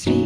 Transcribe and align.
Kenalan 0.00 0.16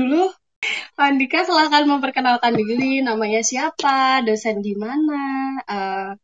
dulu. 0.00 0.32
Pak 0.96 1.04
Andika 1.04 1.44
silahkan 1.44 1.84
memperkenalkan 1.84 2.56
diri, 2.56 3.04
namanya 3.04 3.44
siapa, 3.44 4.24
dosen 4.24 4.64
di 4.64 4.72
mana, 4.72 5.60
uh, 5.68 6.16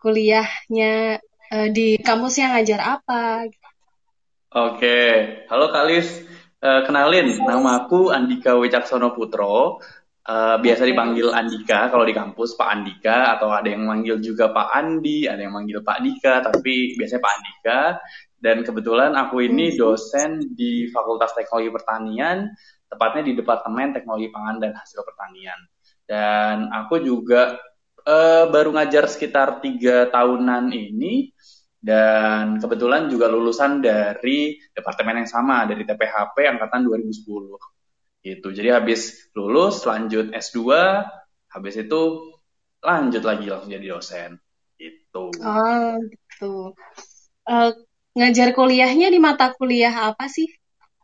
kuliahnya 0.00 1.20
uh, 1.52 1.68
di 1.68 2.00
kampus 2.00 2.40
yang 2.40 2.56
ngajar 2.56 2.96
apa. 2.96 3.44
Oke, 4.48 5.44
halo 5.52 5.68
Kalis. 5.68 6.24
Uh, 6.64 6.80
kenalin, 6.88 7.36
nama 7.36 7.84
aku 7.84 8.08
Andika 8.08 8.56
Wicaksono 8.56 9.12
Putro. 9.12 9.76
Uh, 10.24 10.56
biasa 10.64 10.88
dipanggil 10.88 11.28
Andika 11.36 11.92
kalau 11.92 12.08
di 12.08 12.16
kampus 12.16 12.56
Pak 12.56 12.68
Andika 12.72 13.36
atau 13.36 13.52
ada 13.52 13.68
yang 13.68 13.84
manggil 13.84 14.16
juga 14.24 14.48
Pak 14.48 14.72
Andi, 14.72 15.28
ada 15.28 15.44
yang 15.44 15.52
manggil 15.52 15.84
Pak 15.84 16.00
Dika, 16.00 16.40
tapi 16.40 16.96
biasanya 16.96 17.20
Pak 17.20 17.34
Andika. 17.36 17.80
Dan 18.40 18.64
kebetulan 18.64 19.12
aku 19.20 19.44
ini 19.44 19.76
dosen 19.76 20.40
di 20.56 20.88
Fakultas 20.88 21.36
Teknologi 21.36 21.68
Pertanian 21.68 22.48
tepatnya 22.88 23.28
di 23.28 23.36
Departemen 23.36 23.92
Teknologi 23.92 24.32
Pangan 24.32 24.64
dan 24.64 24.72
Hasil 24.72 25.04
Pertanian. 25.04 25.60
Dan 26.08 26.72
aku 26.72 27.04
juga 27.04 27.52
uh, 28.00 28.48
baru 28.48 28.72
ngajar 28.80 29.12
sekitar 29.12 29.60
tiga 29.60 30.08
tahunan 30.08 30.72
ini, 30.72 31.36
dan 31.78 32.58
kebetulan 32.58 33.06
juga 33.06 33.30
lulusan 33.30 33.78
dari 33.78 34.58
departemen 34.74 35.22
yang 35.22 35.30
sama, 35.30 35.62
dari 35.64 35.86
TPHP 35.86 36.50
angkatan 36.50 36.82
2010. 36.86 37.54
Gitu. 38.18 38.48
Jadi 38.50 38.68
habis 38.74 39.30
lulus, 39.38 39.86
lanjut 39.86 40.34
S2, 40.34 40.58
habis 41.54 41.74
itu 41.78 42.00
lanjut 42.82 43.22
lagi 43.22 43.46
langsung 43.46 43.70
jadi 43.70 43.86
dosen. 43.94 44.30
Gitu. 44.74 45.24
Oh, 45.38 45.94
gitu. 46.02 46.74
Uh, 47.46 47.70
ngajar 48.18 48.50
kuliahnya 48.52 49.08
di 49.14 49.22
mata 49.22 49.54
kuliah 49.54 50.12
apa 50.12 50.26
sih? 50.26 50.50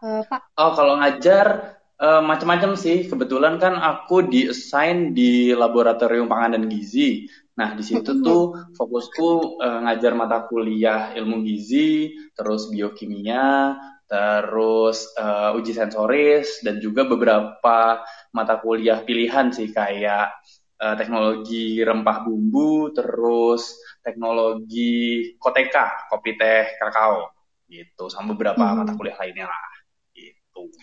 uh, 0.04 0.22
Pak? 0.26 0.58
Oh, 0.58 0.74
kalau 0.76 1.00
ngajar 1.00 1.78
uh, 1.98 2.22
macam-macam 2.22 2.76
sih. 2.76 3.08
Kebetulan 3.08 3.56
kan 3.56 3.78
aku 3.78 4.28
di-assign 4.28 5.16
di 5.16 5.54
laboratorium 5.56 6.28
pangan 6.28 6.60
dan 6.60 6.64
gizi. 6.68 7.30
Nah, 7.54 7.78
di 7.78 7.86
situ 7.86 8.18
tuh 8.18 8.74
fokusku 8.74 9.62
uh, 9.62 9.80
ngajar 9.86 10.18
mata 10.18 10.42
kuliah 10.50 11.14
ilmu 11.14 11.46
gizi, 11.46 12.10
terus 12.34 12.66
biokimia, 12.66 13.78
terus 14.10 15.14
uh, 15.14 15.54
uji 15.54 15.70
sensoris 15.70 16.60
dan 16.66 16.82
juga 16.82 17.06
beberapa 17.06 18.02
mata 18.34 18.58
kuliah 18.58 19.06
pilihan 19.06 19.54
sih 19.54 19.70
kayak 19.70 20.34
uh, 20.82 20.94
teknologi 20.98 21.78
rempah 21.78 22.26
bumbu, 22.26 22.90
terus 22.90 23.78
teknologi 24.02 25.34
koteka, 25.38 26.10
kopi 26.10 26.34
teh 26.34 26.74
kakao 26.82 27.30
gitu, 27.70 28.10
sama 28.10 28.34
beberapa 28.34 28.66
hmm. 28.66 28.82
mata 28.82 28.92
kuliah 28.98 29.14
lainnya 29.14 29.46
lah 29.46 29.66
gitu. 30.10 30.74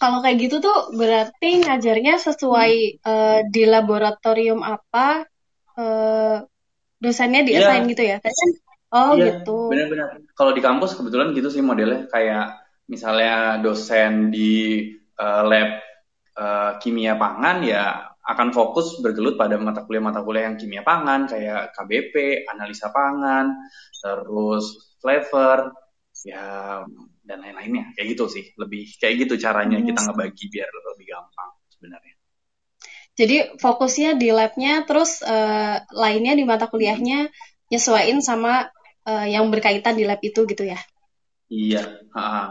Kalau 0.00 0.24
kayak 0.24 0.40
gitu 0.40 0.56
tuh 0.64 0.96
berarti 0.96 1.68
ngajarnya 1.68 2.16
sesuai 2.16 2.72
hmm. 2.96 3.04
uh, 3.04 3.40
di 3.52 3.68
laboratorium 3.68 4.64
apa 4.64 5.28
uh, 5.78 6.42
dosennya 6.98 7.42
di 7.44 7.52
yeah. 7.54 7.82
gitu 7.84 8.02
ya? 8.02 8.18
Kan? 8.20 8.32
Oh 8.94 9.18
yeah, 9.18 9.42
gitu. 9.42 9.70
Benar-benar. 9.70 10.22
Kalau 10.38 10.52
di 10.54 10.62
kampus 10.62 10.94
kebetulan 10.94 11.34
gitu 11.34 11.50
sih 11.50 11.62
modelnya 11.62 12.06
kayak 12.08 12.62
misalnya 12.86 13.58
dosen 13.58 14.30
di 14.30 14.86
uh, 15.18 15.42
lab 15.42 15.70
uh, 16.38 16.72
kimia 16.78 17.18
pangan 17.18 17.64
ya 17.64 18.14
akan 18.24 18.56
fokus 18.56 19.04
bergelut 19.04 19.36
pada 19.36 19.60
mata 19.60 19.84
kuliah-mata 19.84 20.24
kuliah 20.24 20.48
yang 20.48 20.56
kimia 20.56 20.80
pangan 20.80 21.28
kayak 21.28 21.76
KBP, 21.76 22.48
analisa 22.48 22.88
pangan, 22.88 23.52
terus 24.00 24.96
flavor, 24.96 25.76
ya 26.24 26.80
dan 27.24 27.38
lain-lainnya 27.40 27.92
kayak 27.96 28.16
gitu 28.16 28.24
sih 28.32 28.44
lebih 28.56 28.88
kayak 28.96 29.28
gitu 29.28 29.36
caranya 29.36 29.80
hmm. 29.80 29.86
kita 29.92 30.00
ngebagi 30.08 30.44
biar 30.48 30.68
lebih 30.68 31.06
gampang 31.08 31.50
sebenarnya 31.68 32.13
jadi 33.14 33.54
fokusnya 33.62 34.18
di 34.18 34.34
labnya 34.34 34.82
terus 34.82 35.22
uh, 35.22 35.78
lainnya 35.94 36.34
di 36.34 36.42
mata 36.42 36.66
kuliahnya 36.66 37.30
nyesuaiin 37.70 38.18
sama 38.18 38.66
uh, 39.06 39.26
yang 39.26 39.46
berkaitan 39.54 39.94
di 39.94 40.02
lab 40.02 40.18
itu 40.18 40.42
gitu 40.46 40.66
ya? 40.66 40.78
Iya. 41.46 42.02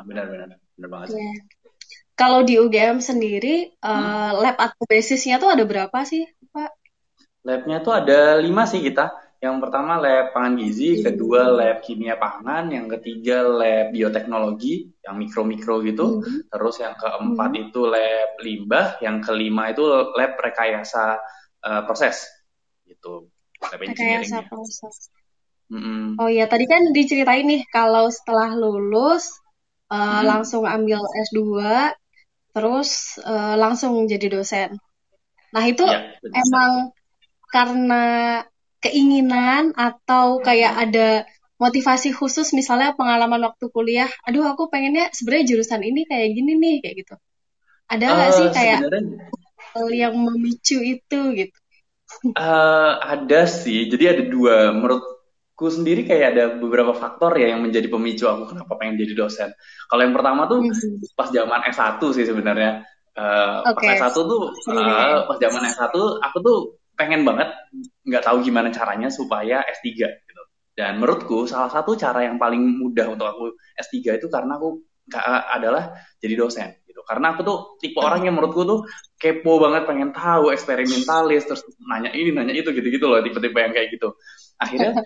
Benar-benar 0.07 0.59
benar 0.79 0.89
banget. 0.89 1.07
Yeah. 1.15 1.37
kalau 2.13 2.45
di 2.45 2.61
UGM 2.61 3.01
sendiri 3.01 3.73
uh, 3.81 3.91
hmm. 3.91 4.31
lab 4.39 4.55
atau 4.61 4.83
basisnya 4.85 5.41
tuh 5.41 5.51
ada 5.51 5.67
berapa 5.67 5.97
sih 6.07 6.29
pak? 6.53 6.71
Labnya 7.43 7.83
tuh 7.83 7.93
ada 7.99 8.39
lima 8.39 8.63
sih 8.63 8.79
kita 8.79 9.11
yang 9.43 9.59
pertama 9.59 9.99
lab 9.99 10.31
pangan 10.31 10.55
gizi, 10.55 11.03
kedua 11.03 11.51
lab 11.51 11.83
kimia 11.83 12.15
pangan, 12.15 12.71
yang 12.71 12.87
ketiga 12.87 13.43
lab 13.43 13.91
bioteknologi, 13.91 14.87
yang 15.03 15.19
mikro-mikro 15.19 15.83
gitu. 15.83 16.23
Hmm. 16.23 16.47
Terus 16.47 16.79
yang 16.79 16.95
keempat 16.95 17.51
hmm. 17.51 17.63
itu 17.67 17.81
lab 17.83 18.29
limbah, 18.39 18.87
yang 19.03 19.19
kelima 19.19 19.75
itu 19.75 19.83
lab 20.15 20.39
rekayasa 20.39 21.19
uh, 21.59 21.81
proses. 21.83 22.23
Gitu. 22.87 23.27
Lab 23.59 23.83
rekayasa 23.83 24.47
proses. 24.47 25.11
Mm-hmm. 25.73 26.21
Oh 26.21 26.29
iya, 26.31 26.45
tadi 26.47 26.63
kan 26.69 26.95
diceritain 26.95 27.43
nih 27.43 27.65
kalau 27.67 28.05
setelah 28.07 28.53
lulus 28.55 29.27
uh, 29.91 30.21
hmm. 30.21 30.23
langsung 30.23 30.63
ambil 30.63 31.03
S2, 31.31 31.39
terus 32.55 33.19
uh, 33.25 33.59
langsung 33.59 34.07
jadi 34.07 34.39
dosen. 34.39 34.79
Nah, 35.51 35.63
itu 35.67 35.83
ya, 35.83 36.15
emang 36.31 36.95
karena 37.51 38.03
keinginan 38.83 39.71
atau 39.73 40.43
kayak 40.43 40.73
ada 40.75 41.09
motivasi 41.55 42.11
khusus 42.11 42.51
misalnya 42.51 42.91
pengalaman 42.99 43.39
waktu 43.47 43.71
kuliah 43.71 44.11
aduh 44.27 44.43
aku 44.51 44.67
pengennya 44.67 45.07
sebenarnya 45.15 45.55
jurusan 45.55 45.81
ini 45.81 46.03
kayak 46.03 46.29
gini 46.35 46.51
nih 46.59 46.75
kayak 46.83 46.95
gitu. 47.07 47.15
Ada 47.87 48.05
nggak 48.11 48.29
uh, 48.29 48.35
sih 48.35 48.47
kayak 48.51 48.79
hal 49.73 49.87
yang 49.89 50.13
memicu 50.17 50.77
itu 50.81 51.19
gitu? 51.33 51.57
Uh, 52.37 52.99
ada 53.01 53.49
sih. 53.49 53.89
Jadi 53.89 54.03
ada 54.05 54.23
dua. 54.27 54.73
Menurutku 54.75 55.67
sendiri 55.67 56.05
kayak 56.05 56.27
ada 56.35 56.43
beberapa 56.57 56.93
faktor 56.93 57.37
ya 57.37 57.55
yang 57.55 57.61
menjadi 57.63 57.89
pemicu 57.89 58.29
aku 58.29 58.53
kenapa 58.53 58.77
pengen 58.77 59.01
jadi 59.01 59.13
dosen. 59.17 59.49
Kalau 59.89 60.01
yang 60.03 60.13
pertama 60.13 60.45
tuh 60.45 60.61
hmm. 60.61 61.15
pas 61.17 61.29
zaman 61.29 61.59
S1 61.69 62.01
sih 62.13 62.25
sebenarnya. 62.25 62.85
Uh, 63.13 63.61
okay. 63.69 63.93
pas 63.93 64.09
S1 64.09 64.25
tuh 64.25 64.41
uh, 64.73 65.29
pas 65.29 65.37
zaman 65.37 65.61
S1 65.69 65.93
aku 66.17 66.37
tuh 66.41 66.57
pengen 66.93 67.25
banget 67.25 67.49
nggak 68.05 68.23
tahu 68.23 68.45
gimana 68.45 68.69
caranya 68.69 69.09
supaya 69.09 69.65
S3 69.65 69.87
gitu. 69.97 70.43
Dan 70.73 70.97
menurutku 70.97 71.45
salah 71.45 71.69
satu 71.69 71.93
cara 71.93 72.25
yang 72.25 72.41
paling 72.41 72.61
mudah 72.81 73.13
untuk 73.13 73.29
aku 73.29 73.43
S3 73.77 74.17
itu 74.17 74.27
karena 74.29 74.57
aku 74.57 74.81
adalah 75.53 75.93
jadi 76.17 76.33
dosen 76.39 76.69
gitu. 76.89 77.01
Karena 77.05 77.35
aku 77.35 77.41
tuh 77.45 77.57
tipe 77.77 77.99
orang 78.01 78.25
yang 78.25 78.33
menurutku 78.37 78.65
tuh 78.65 78.79
kepo 79.19 79.61
banget 79.61 79.85
pengen 79.85 80.09
tahu 80.15 80.49
eksperimentalis 80.49 81.45
terus 81.45 81.61
nanya 81.85 82.09
ini 82.15 82.33
nanya 82.33 82.53
itu 82.55 82.73
gitu-gitu 82.73 83.05
loh 83.05 83.21
tipe-tipe 83.21 83.57
yang 83.57 83.73
kayak 83.75 83.93
gitu. 83.93 84.15
Akhirnya 84.57 84.97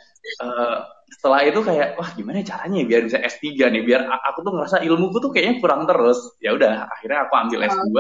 uh, 0.44 0.78
setelah 1.18 1.40
itu 1.44 1.60
kayak 1.64 1.96
wah 2.00 2.10
gimana 2.14 2.44
caranya 2.44 2.84
biar 2.84 3.02
bisa 3.08 3.18
S3 3.20 3.72
nih 3.74 3.84
biar 3.84 4.08
aku 4.08 4.44
tuh 4.44 4.54
ngerasa 4.56 4.78
ilmuku 4.84 5.18
tuh 5.20 5.32
kayaknya 5.36 5.60
kurang 5.60 5.84
terus. 5.84 6.38
Ya 6.40 6.56
udah 6.56 6.88
akhirnya 6.88 7.28
aku 7.28 7.34
ambil 7.36 7.60
S2 7.68 7.92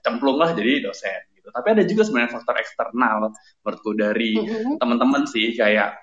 cemplung 0.00 0.38
lah 0.40 0.54
jadi 0.56 0.84
dosen 0.84 1.29
gitu. 1.40 1.48
Tapi 1.48 1.68
ada 1.72 1.82
juga 1.88 2.02
sebenarnya 2.04 2.36
faktor 2.36 2.56
eksternal 2.60 3.32
menurutku 3.64 3.90
dari 3.96 4.36
mm-hmm. 4.36 4.76
teman-teman 4.76 5.24
sih 5.24 5.56
kayak 5.56 5.96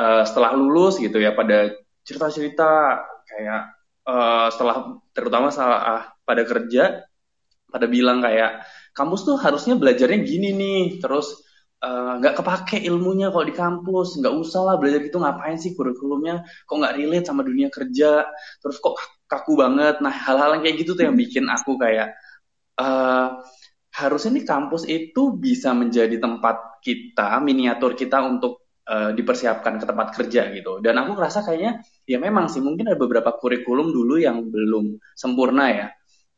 uh, 0.00 0.24
setelah 0.24 0.56
lulus 0.56 0.96
gitu 0.96 1.20
ya 1.20 1.36
pada 1.36 1.76
cerita-cerita 2.08 3.04
kayak 3.28 3.62
uh, 4.08 4.48
setelah 4.48 4.96
terutama 5.12 5.52
salah 5.52 5.80
uh, 5.84 6.02
pada 6.24 6.42
kerja 6.48 7.04
pada 7.68 7.84
bilang 7.84 8.24
kayak 8.24 8.64
kampus 8.96 9.28
tuh 9.28 9.36
harusnya 9.36 9.76
belajarnya 9.76 10.24
gini 10.24 10.56
nih 10.56 10.82
terus 11.04 11.44
nggak 12.18 12.34
uh, 12.34 12.36
kepake 12.42 12.82
ilmunya 12.90 13.30
kalau 13.30 13.46
di 13.46 13.54
kampus 13.54 14.18
nggak 14.18 14.34
usah 14.34 14.66
lah 14.66 14.74
belajar 14.82 14.98
gitu 14.98 15.22
ngapain 15.22 15.54
sih 15.62 15.78
kurikulumnya 15.78 16.42
kok 16.66 16.74
nggak 16.74 16.96
relate 16.98 17.26
sama 17.28 17.46
dunia 17.46 17.70
kerja 17.70 18.26
terus 18.58 18.82
kok 18.82 18.98
kaku 19.30 19.54
banget 19.54 20.02
nah 20.02 20.10
hal-hal 20.10 20.58
yang 20.58 20.62
kayak 20.66 20.76
gitu 20.82 20.98
tuh 20.98 21.06
yang 21.06 21.14
bikin 21.14 21.46
aku 21.46 21.78
kayak 21.78 22.18
uh, 22.82 23.38
harusnya 23.98 24.30
nih 24.38 24.46
kampus 24.46 24.86
itu 24.86 25.34
bisa 25.34 25.74
menjadi 25.74 26.22
tempat 26.22 26.78
kita, 26.78 27.42
miniatur 27.42 27.98
kita 27.98 28.22
untuk 28.22 28.70
uh, 28.86 29.10
dipersiapkan 29.10 29.82
ke 29.82 29.84
tempat 29.90 30.14
kerja 30.14 30.54
gitu. 30.54 30.78
Dan 30.78 31.02
aku 31.02 31.18
ngerasa 31.18 31.42
kayaknya 31.42 31.82
ya 32.06 32.22
memang 32.22 32.46
sih 32.46 32.62
mungkin 32.62 32.86
ada 32.86 32.98
beberapa 32.98 33.34
kurikulum 33.34 33.90
dulu 33.90 34.22
yang 34.22 34.46
belum 34.46 35.02
sempurna 35.18 35.66
ya. 35.74 35.88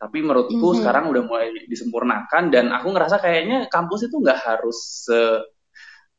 Tapi 0.01 0.25
menurutku 0.25 0.57
mm 0.57 0.65
-hmm. 0.65 0.79
sekarang 0.81 1.05
udah 1.13 1.23
mulai 1.29 1.49
disempurnakan 1.69 2.49
dan 2.49 2.73
aku 2.73 2.89
ngerasa 2.97 3.21
kayaknya 3.21 3.69
kampus 3.69 4.09
itu 4.09 4.17
nggak 4.17 4.41
harus 4.41 5.05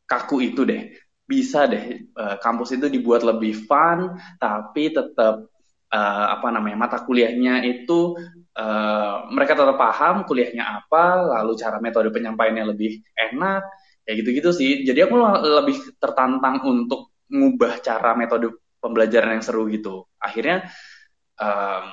kaku 0.06 0.46
itu 0.46 0.62
deh. 0.62 0.94
Bisa 1.26 1.66
deh 1.66 2.06
uh, 2.14 2.38
kampus 2.38 2.78
itu 2.78 2.86
dibuat 2.86 3.26
lebih 3.26 3.66
fun 3.66 4.14
tapi 4.38 4.94
tetap 4.94 5.50
uh, 5.92 6.26
apa 6.34 6.48
namanya 6.50 6.88
mata 6.88 6.98
kuliahnya 7.04 7.62
itu 7.68 8.16
uh, 8.56 9.28
mereka 9.30 9.54
tetap 9.60 9.78
paham 9.78 10.24
kuliahnya 10.24 10.84
apa, 10.84 11.04
lalu 11.40 11.54
cara 11.60 11.78
metode 11.84 12.10
penyampaiannya 12.10 12.66
lebih 12.72 13.04
enak, 13.14 13.62
ya 14.08 14.12
gitu-gitu 14.16 14.50
sih. 14.56 14.88
Jadi 14.88 15.00
aku 15.04 15.16
lebih 15.62 15.78
tertantang 16.00 16.64
untuk 16.64 17.12
ngubah 17.32 17.84
cara 17.84 18.16
metode 18.16 18.52
pembelajaran 18.82 19.38
yang 19.38 19.44
seru 19.46 19.70
gitu. 19.70 20.10
Akhirnya 20.18 20.68
um, 21.38 21.86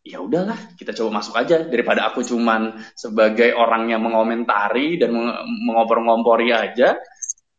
ya 0.00 0.18
udahlah 0.24 0.56
kita 0.80 0.96
coba 0.96 1.20
masuk 1.20 1.36
aja 1.36 1.60
daripada 1.60 2.08
aku 2.08 2.24
cuman 2.24 2.80
sebagai 2.96 3.52
orang 3.52 3.92
yang 3.92 4.00
mengomentari 4.00 4.96
dan 4.96 5.12
mengompor-ngompori 5.68 6.56
aja 6.56 6.96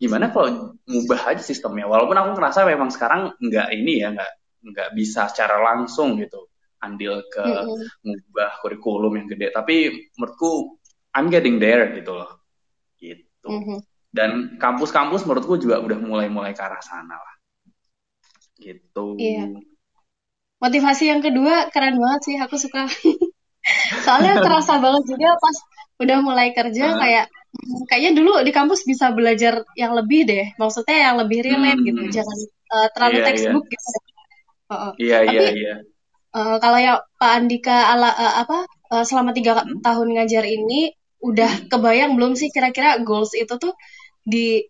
gimana 0.01 0.33
kalau 0.33 0.73
ngubah 0.89 1.21
aja 1.29 1.43
sistemnya 1.45 1.85
walaupun 1.85 2.17
aku 2.17 2.29
ngerasa 2.33 2.65
memang 2.65 2.89
sekarang 2.89 3.37
nggak 3.37 3.67
ini 3.77 4.01
ya 4.01 4.09
nggak 4.17 4.31
nggak 4.61 4.93
bisa 4.93 5.25
secara 5.29 5.61
langsung 5.61 6.17
gitu 6.21 6.51
andil 6.81 7.21
ke 7.29 7.41
mm-hmm. 7.45 8.05
ngubah 8.05 8.51
kurikulum 8.65 9.13
yang 9.21 9.27
gede 9.29 9.53
tapi 9.53 10.09
menurutku 10.17 10.81
I'm 11.13 11.29
getting 11.29 11.61
there 11.61 11.93
gitu 11.93 12.17
loh 12.17 12.41
gitu 12.97 13.49
mm-hmm. 13.49 13.79
dan 14.13 14.57
kampus-kampus 14.57 15.25
menurutku 15.25 15.61
juga 15.61 15.77
udah 15.81 15.97
mulai-mulai 16.01 16.57
ke 16.57 16.61
arah 16.61 16.81
sana 16.81 17.17
lah 17.17 17.35
gitu 18.61 19.17
iya. 19.17 19.49
motivasi 20.61 21.09
yang 21.09 21.21
kedua 21.21 21.69
keren 21.73 21.97
banget 21.97 22.21
sih 22.29 22.35
aku 22.37 22.57
suka 22.57 22.85
soalnya 24.05 24.41
terasa 24.41 24.81
banget 24.81 25.17
juga 25.17 25.37
pas 25.37 25.57
udah 26.01 26.17
mulai 26.25 26.49
kerja 26.53 26.97
uh. 26.97 26.97
kayak 26.97 27.25
kayaknya 27.89 28.11
dulu 28.17 28.41
di 28.41 28.49
kampus 28.53 28.87
bisa 28.89 29.13
belajar 29.13 29.61
yang 29.77 29.93
lebih 29.93 30.25
deh 30.25 30.45
maksudnya 30.57 31.11
yang 31.11 31.15
lebih 31.21 31.45
relate 31.45 31.77
hmm. 31.77 31.87
gitu 31.93 32.21
jangan 32.21 32.37
uh, 32.73 32.87
terlalu 32.95 33.17
yeah, 33.21 33.27
textbook 33.27 33.65
yeah. 33.69 33.73
gitu 33.77 34.10
iya 34.97 35.19
iya 35.27 35.41
iya 35.51 35.75
uh, 36.35 36.57
kalau 36.57 36.79
ya 36.79 37.03
Pak 37.19 37.31
Andika 37.31 37.91
ala 37.91 38.09
uh, 38.11 38.35
apa 38.43 38.57
uh, 38.91 39.03
selama 39.05 39.35
tiga 39.35 39.61
hmm. 39.61 39.83
tahun 39.83 40.07
ngajar 40.15 40.43
ini 40.47 40.95
udah 41.21 41.51
hmm. 41.51 41.67
kebayang 41.69 42.17
belum 42.17 42.33
sih 42.33 42.49
kira-kira 42.49 42.97
goals 43.03 43.37
itu 43.37 43.53
tuh 43.59 43.75
di 44.25 44.63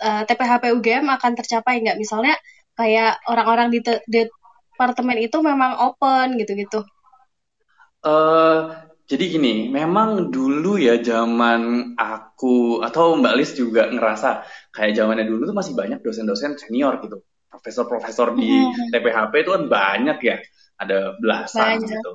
uh, 0.00 0.22
TPHP 0.24 0.72
UGM 0.78 1.06
akan 1.10 1.32
tercapai 1.36 1.84
nggak 1.84 1.98
misalnya 2.00 2.36
kayak 2.78 3.18
orang-orang 3.26 3.74
di, 3.74 3.82
di 4.06 4.24
departemen 4.24 5.18
itu 5.18 5.42
memang 5.42 5.74
open 5.82 6.38
gitu-gitu 6.38 6.86
uh, 8.06 8.88
jadi 9.08 9.24
gini, 9.24 9.72
memang 9.72 10.28
dulu 10.28 10.76
ya 10.76 11.00
zaman 11.00 11.96
aku 11.96 12.84
atau 12.84 13.16
Mbak 13.16 13.34
Lis 13.40 13.56
juga 13.56 13.88
ngerasa 13.88 14.44
kayak 14.68 14.92
zamannya 14.92 15.24
dulu 15.24 15.48
tuh 15.48 15.56
masih 15.56 15.72
banyak 15.72 16.04
dosen-dosen 16.04 16.60
senior 16.60 17.00
gitu. 17.00 17.24
Profesor-profesor 17.48 18.36
di 18.36 18.48
hmm. 18.48 18.92
TPHP 18.92 19.32
itu 19.44 19.50
kan 19.56 19.64
banyak 19.66 20.18
ya, 20.20 20.36
ada 20.78 21.16
belasan 21.16 21.80
banyak. 21.80 21.90
gitu. 21.96 22.10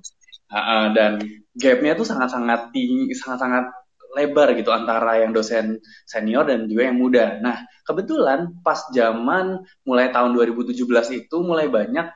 Uh, 0.53 0.93
dan 0.93 1.17
gapnya 1.57 1.97
tuh 1.97 2.05
sangat-sangat 2.05 2.69
tinggi, 2.69 3.09
sangat-sangat 3.17 3.73
lebar 4.13 4.53
gitu 4.53 4.69
antara 4.69 5.25
yang 5.25 5.33
dosen 5.33 5.81
senior 6.05 6.45
dan 6.45 6.69
juga 6.69 6.85
yang 6.85 6.97
muda. 7.01 7.41
Nah, 7.41 7.65
kebetulan 7.81 8.61
pas 8.61 8.77
zaman 8.93 9.65
mulai 9.83 10.13
tahun 10.13 10.37
2017 10.37 10.77
itu 11.25 11.37
mulai 11.41 11.67
banyak 11.67 12.07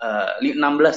uh, 0.00 0.36
16 0.44 0.52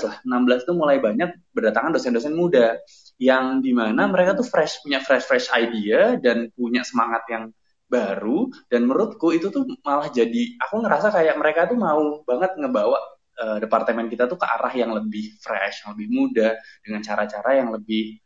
lah, 0.07 0.15
16 0.27 0.67
itu 0.67 0.73
mulai 0.75 0.99
banyak 0.99 1.31
berdatangan 1.55 1.95
dosen-dosen 1.95 2.35
muda 2.35 2.75
yang 3.19 3.59
di 3.59 3.75
mana 3.75 4.07
mereka 4.07 4.35
tuh 4.39 4.47
fresh 4.47 4.83
punya 4.83 5.03
fresh 5.03 5.27
fresh 5.27 5.47
idea 5.51 6.15
dan 6.19 6.51
punya 6.55 6.83
semangat 6.87 7.23
yang 7.27 7.51
baru 7.89 8.47
dan 8.69 8.85
menurutku 8.85 9.33
itu 9.33 9.49
tuh 9.49 9.65
malah 9.81 10.13
jadi 10.13 10.55
aku 10.61 10.85
ngerasa 10.85 11.09
kayak 11.09 11.35
mereka 11.41 11.65
tuh 11.65 11.75
mau 11.75 12.21
banget 12.21 12.53
ngebawa 12.61 13.01
uh, 13.41 13.57
departemen 13.57 14.05
kita 14.07 14.29
tuh 14.29 14.37
ke 14.37 14.45
arah 14.45 14.73
yang 14.77 14.93
lebih 14.93 15.33
fresh, 15.41 15.83
yang 15.83 15.97
lebih 15.97 16.07
muda 16.13 16.49
dengan 16.85 17.01
cara-cara 17.01 17.49
yang 17.57 17.73
lebih 17.73 18.21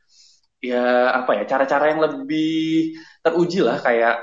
ya 0.63 1.11
apa 1.11 1.31
ya 1.39 1.43
cara-cara 1.47 1.91
yang 1.91 2.01
lebih 2.03 2.95
teruji 3.19 3.59
lah 3.63 3.79
kayak 3.83 4.15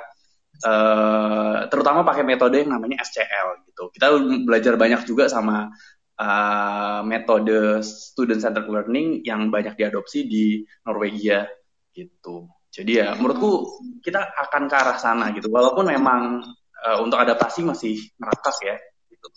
uh, 0.64 1.68
terutama 1.72 2.04
pakai 2.04 2.24
metode 2.24 2.60
yang 2.60 2.76
namanya 2.76 3.00
SCL 3.04 3.64
gitu. 3.68 3.88
Kita 3.96 4.06
belajar 4.44 4.76
banyak 4.76 5.08
juga 5.08 5.28
sama 5.32 5.72
uh, 6.20 7.00
metode 7.04 7.80
student 7.84 8.40
centered 8.44 8.68
learning 8.68 9.24
yang 9.24 9.48
banyak 9.48 9.76
diadopsi 9.76 10.28
di 10.28 10.64
Norwegia 10.84 11.48
gitu. 11.96 12.48
Jadi 12.70 13.02
ya 13.02 13.18
menurutku 13.18 13.82
kita 14.00 14.22
akan 14.46 14.70
ke 14.70 14.74
arah 14.78 14.98
sana 14.98 15.34
gitu. 15.34 15.50
Walaupun 15.50 15.90
memang 15.90 16.46
uh, 16.86 16.98
untuk 17.02 17.18
adaptasi 17.18 17.66
masih 17.66 17.98
merakas 18.16 18.56
ya. 18.62 18.76
Gitu. 19.10 19.28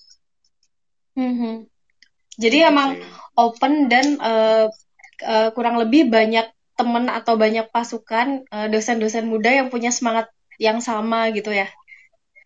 Mm-hmm. 1.17 1.55
Jadi 2.37 2.57
gitu 2.61 2.69
emang 2.69 2.89
open 3.33 3.89
dan 3.89 4.05
uh, 4.21 4.65
uh, 5.25 5.49
kurang 5.53 5.81
lebih 5.81 6.09
banyak 6.09 6.49
teman 6.73 7.05
atau 7.09 7.37
banyak 7.37 7.69
pasukan 7.69 8.49
uh, 8.49 8.67
dosen-dosen 8.69 9.29
muda 9.29 9.53
yang 9.53 9.69
punya 9.69 9.93
semangat 9.93 10.29
yang 10.57 10.81
sama 10.81 11.29
gitu 11.33 11.53
ya. 11.53 11.69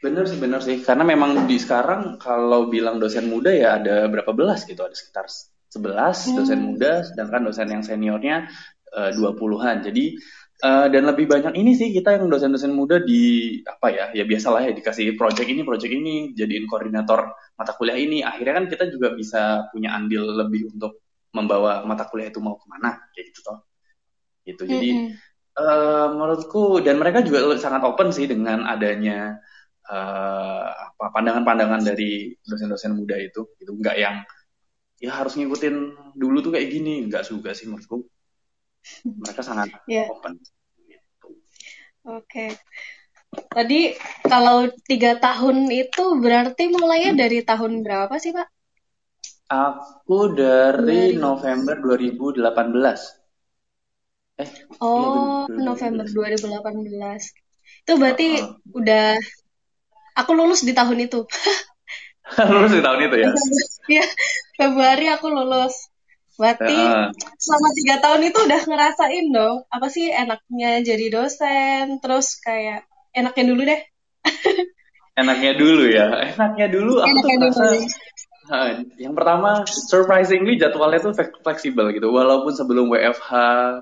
Bener 0.04 0.28
sih, 0.30 0.40
bener 0.40 0.62
sih. 0.64 0.84
Karena 0.84 1.04
memang 1.08 1.48
di 1.48 1.58
sekarang 1.58 2.22
kalau 2.22 2.68
bilang 2.72 3.00
dosen 3.00 3.28
muda 3.28 3.50
ya 3.52 3.80
ada 3.80 4.08
berapa 4.08 4.32
belas 4.36 4.64
gitu. 4.68 4.84
Ada 4.84 4.96
sekitar 4.96 5.26
11 5.28 5.84
hmm. 5.84 6.36
dosen 6.38 6.60
muda, 6.64 6.92
sedangkan 7.04 7.42
dosen 7.44 7.68
yang 7.68 7.84
seniornya 7.84 8.48
uh, 8.96 9.12
20-an. 9.12 9.84
Jadi 9.84 10.16
uh, 10.64 10.88
dan 10.90 11.04
lebih 11.06 11.30
banyak 11.30 11.54
ini 11.54 11.78
sih 11.78 11.94
kita 11.94 12.18
yang 12.18 12.30
dosen-dosen 12.32 12.74
muda 12.74 13.02
di 13.02 13.58
apa 13.66 13.88
ya 13.94 14.06
ya 14.14 14.24
biasalah 14.26 14.66
ya 14.66 14.72
dikasih 14.74 15.14
project 15.14 15.48
ini 15.50 15.62
project 15.62 15.94
ini 15.94 16.34
jadiin 16.34 16.66
koordinator 16.66 17.34
mata 17.58 17.72
kuliah 17.78 17.98
ini. 17.98 18.26
Akhirnya 18.26 18.64
kan 18.64 18.66
kita 18.72 18.90
juga 18.90 19.14
bisa 19.14 19.70
punya 19.70 19.94
andil 19.94 20.26
lebih 20.26 20.74
untuk 20.74 21.04
membawa 21.36 21.86
mata 21.86 22.10
kuliah 22.10 22.34
itu 22.34 22.42
mau 22.42 22.58
ke 22.58 22.66
mana 22.66 22.98
kayak 23.14 23.26
gitu 23.34 23.40
toh. 23.46 23.60
Gitu. 24.48 24.64
Jadi 24.66 24.90
mm 24.94 25.00
-hmm. 25.12 25.60
uh, 25.62 26.08
menurutku 26.16 26.82
dan 26.82 26.98
mereka 26.98 27.22
juga 27.22 27.54
sangat 27.60 27.86
open 27.86 28.10
sih 28.10 28.26
dengan 28.26 28.66
adanya 28.66 29.38
uh, 29.86 30.68
apa 30.96 31.06
pandangan-pandangan 31.14 31.84
dari 31.86 32.34
dosen-dosen 32.42 32.98
muda 32.98 33.20
itu. 33.20 33.46
Gitu. 33.62 33.72
Nggak 33.78 33.98
yang 34.00 34.16
ya 34.98 35.14
harus 35.14 35.38
ngikutin 35.38 35.76
dulu 36.18 36.42
tuh 36.42 36.52
kayak 36.58 36.74
gini. 36.74 37.06
Nggak 37.06 37.30
juga 37.30 37.54
sih 37.54 37.70
menurutku 37.70 38.08
mereka 39.04 39.42
sangat 39.44 39.70
yeah. 39.88 40.08
open 40.12 40.40
gitu. 40.88 41.28
oke 42.08 42.26
okay. 42.26 42.50
tadi 43.52 43.96
kalau 44.26 44.72
tiga 44.88 45.20
tahun 45.20 45.72
itu 45.72 46.20
berarti 46.20 46.72
mulainya 46.72 47.16
hmm. 47.16 47.22
dari 47.22 47.40
tahun 47.44 47.84
berapa 47.84 48.16
sih 48.20 48.32
pak 48.36 48.48
aku 49.48 50.36
dari, 50.36 51.16
dari... 51.16 51.22
November 51.22 51.80
2018 51.80 52.44
eh 54.38 54.52
oh 54.84 55.50
iya, 55.50 55.64
November 55.66 56.06
2018 56.06 56.86
itu 57.88 57.94
berarti 57.98 58.28
uh, 58.38 58.54
uh. 58.54 58.78
udah 58.78 59.18
Aku 60.18 60.34
lulus 60.34 60.66
di 60.66 60.74
tahun 60.74 61.06
itu. 61.06 61.22
lulus 62.54 62.74
di 62.74 62.82
tahun 62.82 63.00
itu 63.06 63.16
ya? 63.22 63.30
Iya, 63.88 64.06
Februari 64.58 65.06
aku 65.14 65.30
lulus. 65.30 65.94
Berarti 66.38 66.78
uh. 66.78 67.10
selama 67.42 67.70
tiga 67.74 67.96
tahun 67.98 68.22
itu 68.30 68.40
udah 68.46 68.62
ngerasain 68.70 69.26
dong, 69.34 69.66
apa 69.74 69.88
sih 69.90 70.14
enaknya 70.14 70.86
jadi 70.86 71.06
dosen, 71.10 71.98
terus 71.98 72.38
kayak 72.40 72.86
enaknya 73.12 73.46
dulu 73.50 73.62
deh. 73.66 73.82
enaknya 75.22 75.52
dulu 75.58 75.84
ya, 75.90 76.08
enaknya 76.38 76.68
dulu 76.70 77.02
aku 77.02 77.10
enaknya 77.10 77.36
tuh 77.42 77.50
merasa. 77.58 77.90
Uh, 78.48 78.80
yang 78.96 79.12
pertama, 79.12 79.68
surprisingly 79.68 80.56
jadwalnya 80.56 81.04
tuh 81.04 81.12
fleksibel 81.44 81.92
gitu. 81.92 82.08
Walaupun 82.16 82.56
sebelum 82.56 82.88
WFH, 82.88 83.32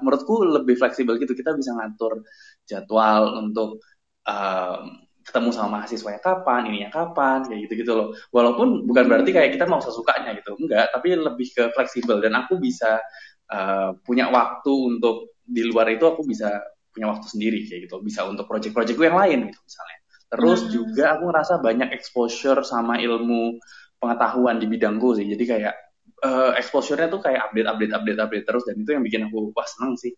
menurutku 0.02 0.42
lebih 0.42 0.74
fleksibel 0.74 1.22
gitu. 1.22 1.38
Kita 1.38 1.54
bisa 1.54 1.78
ngatur 1.78 2.26
jadwal 2.66 3.46
untuk 3.46 3.78
um, 4.26 5.05
ketemu 5.26 5.50
sama 5.50 5.82
mahasiswanya 5.82 6.22
kapan, 6.22 6.70
ininya 6.70 6.94
kapan, 6.94 7.50
kayak 7.50 7.66
gitu-gitu 7.66 7.92
loh. 7.98 8.08
Walaupun 8.30 8.86
bukan 8.86 9.10
berarti 9.10 9.34
kayak 9.34 9.58
kita 9.58 9.66
mau 9.66 9.82
sesukanya 9.82 10.38
gitu, 10.38 10.54
enggak, 10.62 10.94
tapi 10.94 11.18
lebih 11.18 11.48
ke 11.50 11.64
fleksibel 11.74 12.22
dan 12.22 12.38
aku 12.38 12.62
bisa 12.62 13.02
uh, 13.50 13.98
punya 14.06 14.30
waktu 14.30 14.70
untuk 14.70 15.34
di 15.42 15.66
luar 15.66 15.90
itu 15.90 16.06
aku 16.06 16.22
bisa 16.26 16.62
punya 16.94 17.10
waktu 17.10 17.26
sendiri 17.26 17.66
kayak 17.66 17.90
gitu, 17.90 17.98
bisa 18.06 18.22
untuk 18.30 18.46
project-project 18.46 18.98
yang 19.02 19.18
lain 19.18 19.50
gitu 19.50 19.60
misalnya. 19.66 19.98
Terus 20.30 20.60
hmm. 20.62 20.70
juga 20.72 21.06
aku 21.18 21.24
ngerasa 21.34 21.54
banyak 21.60 21.90
exposure 21.98 22.62
sama 22.62 23.02
ilmu 23.02 23.58
pengetahuan 23.98 24.62
di 24.62 24.70
bidangku 24.70 25.18
sih. 25.18 25.26
Jadi 25.26 25.44
kayak 25.44 25.74
uh, 26.22 26.52
exposure-nya 26.54 27.10
tuh 27.10 27.22
kayak 27.26 27.50
update, 27.50 27.66
update, 27.66 27.94
update, 27.98 28.20
update 28.22 28.46
terus 28.46 28.64
dan 28.70 28.76
itu 28.78 28.94
yang 28.94 29.02
bikin 29.02 29.26
aku 29.26 29.50
wah 29.52 29.66
seneng 29.66 29.98
sih. 29.98 30.14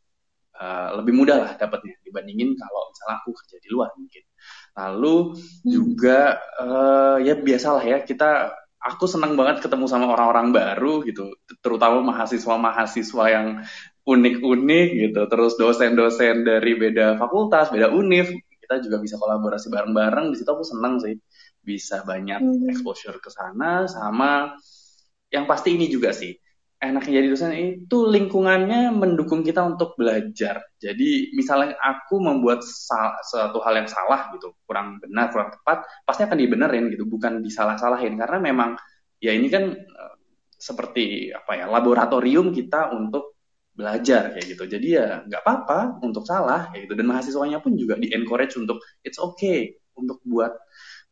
Uh, 0.58 0.98
lebih 1.00 1.14
mudah 1.14 1.38
lah 1.38 1.52
dapatnya 1.54 2.02
dibandingin 2.02 2.58
kalau 2.58 2.82
misalnya 2.90 3.16
aku 3.22 3.30
kerja 3.40 3.58
di 3.62 3.70
luar 3.72 3.94
mungkin. 3.96 4.24
Lalu 4.78 5.34
hmm. 5.34 5.66
juga 5.66 6.38
uh, 6.62 7.18
ya 7.18 7.34
biasalah 7.34 7.82
ya 7.82 7.98
kita 8.06 8.54
aku 8.78 9.10
senang 9.10 9.34
banget 9.34 9.66
ketemu 9.66 9.90
sama 9.90 10.14
orang-orang 10.14 10.54
baru 10.54 11.02
gitu, 11.04 11.34
terutama 11.66 12.06
mahasiswa-mahasiswa 12.14 13.26
yang 13.28 13.48
unik-unik 14.08 14.88
gitu, 14.96 15.22
terus 15.28 15.60
dosen-dosen 15.60 16.46
dari 16.48 16.78
beda 16.78 17.20
fakultas, 17.20 17.74
beda 17.74 17.92
univ, 17.92 18.32
kita 18.64 18.80
juga 18.80 19.04
bisa 19.04 19.20
kolaborasi 19.20 19.68
bareng-bareng. 19.68 20.32
Di 20.32 20.40
situ 20.40 20.48
aku 20.48 20.64
senang 20.64 21.02
sih 21.04 21.18
bisa 21.60 22.06
banyak 22.06 22.40
hmm. 22.40 22.72
exposure 22.72 23.20
ke 23.20 23.28
sana 23.28 23.90
sama 23.92 24.56
yang 25.28 25.44
pasti 25.44 25.76
ini 25.76 25.92
juga 25.92 26.16
sih 26.16 26.32
enaknya 26.78 27.14
jadi 27.22 27.28
dosen 27.34 27.54
itu 27.58 28.06
lingkungannya 28.06 28.94
mendukung 28.94 29.42
kita 29.42 29.66
untuk 29.66 29.98
belajar. 29.98 30.62
Jadi 30.78 31.34
misalnya 31.34 31.74
aku 31.82 32.22
membuat 32.22 32.62
suatu 33.26 33.58
hal 33.66 33.82
yang 33.82 33.90
salah 33.90 34.30
gitu, 34.38 34.54
kurang 34.70 35.02
benar, 35.02 35.34
kurang 35.34 35.50
tepat, 35.50 35.90
pasti 36.06 36.22
akan 36.30 36.38
dibenerin 36.38 36.94
gitu, 36.94 37.10
bukan 37.10 37.42
disalah-salahin 37.42 38.14
karena 38.22 38.38
memang 38.38 38.70
ya 39.18 39.34
ini 39.34 39.50
kan 39.50 39.74
uh, 39.74 40.16
seperti 40.54 41.34
apa 41.34 41.58
ya 41.58 41.66
laboratorium 41.66 42.54
kita 42.54 42.94
untuk 42.94 43.38
belajar 43.74 44.38
kayak 44.38 44.46
gitu. 44.58 44.64
Jadi 44.70 44.88
ya 44.98 45.26
nggak 45.26 45.42
apa-apa 45.42 46.02
untuk 46.06 46.26
salah 46.30 46.70
kayak 46.70 46.90
gitu 46.90 46.94
dan 46.98 47.06
mahasiswanya 47.10 47.58
pun 47.62 47.74
juga 47.74 47.98
di 47.98 48.14
encourage 48.14 48.58
untuk 48.58 48.82
it's 49.02 49.18
okay 49.18 49.74
untuk 49.98 50.22
buat 50.26 50.54